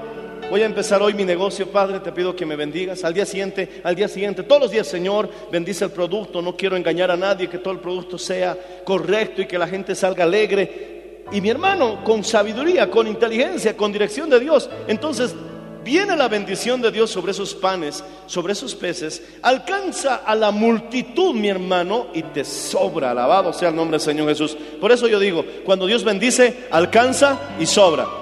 [0.51, 3.05] voy a empezar hoy mi negocio, Padre, te pido que me bendigas.
[3.05, 6.43] Al día siguiente, al día siguiente, todos los días, Señor, bendice el producto.
[6.43, 9.95] No quiero engañar a nadie, que todo el producto sea correcto y que la gente
[9.95, 11.25] salga alegre.
[11.33, 15.35] Y mi hermano, con sabiduría, con inteligencia, con dirección de Dios, entonces
[15.83, 21.35] viene la bendición de Dios sobre esos panes, sobre esos peces, alcanza a la multitud,
[21.35, 23.11] mi hermano, y te sobra.
[23.13, 24.57] Alabado sea el nombre del Señor Jesús.
[24.81, 28.22] Por eso yo digo, cuando Dios bendice, alcanza y sobra.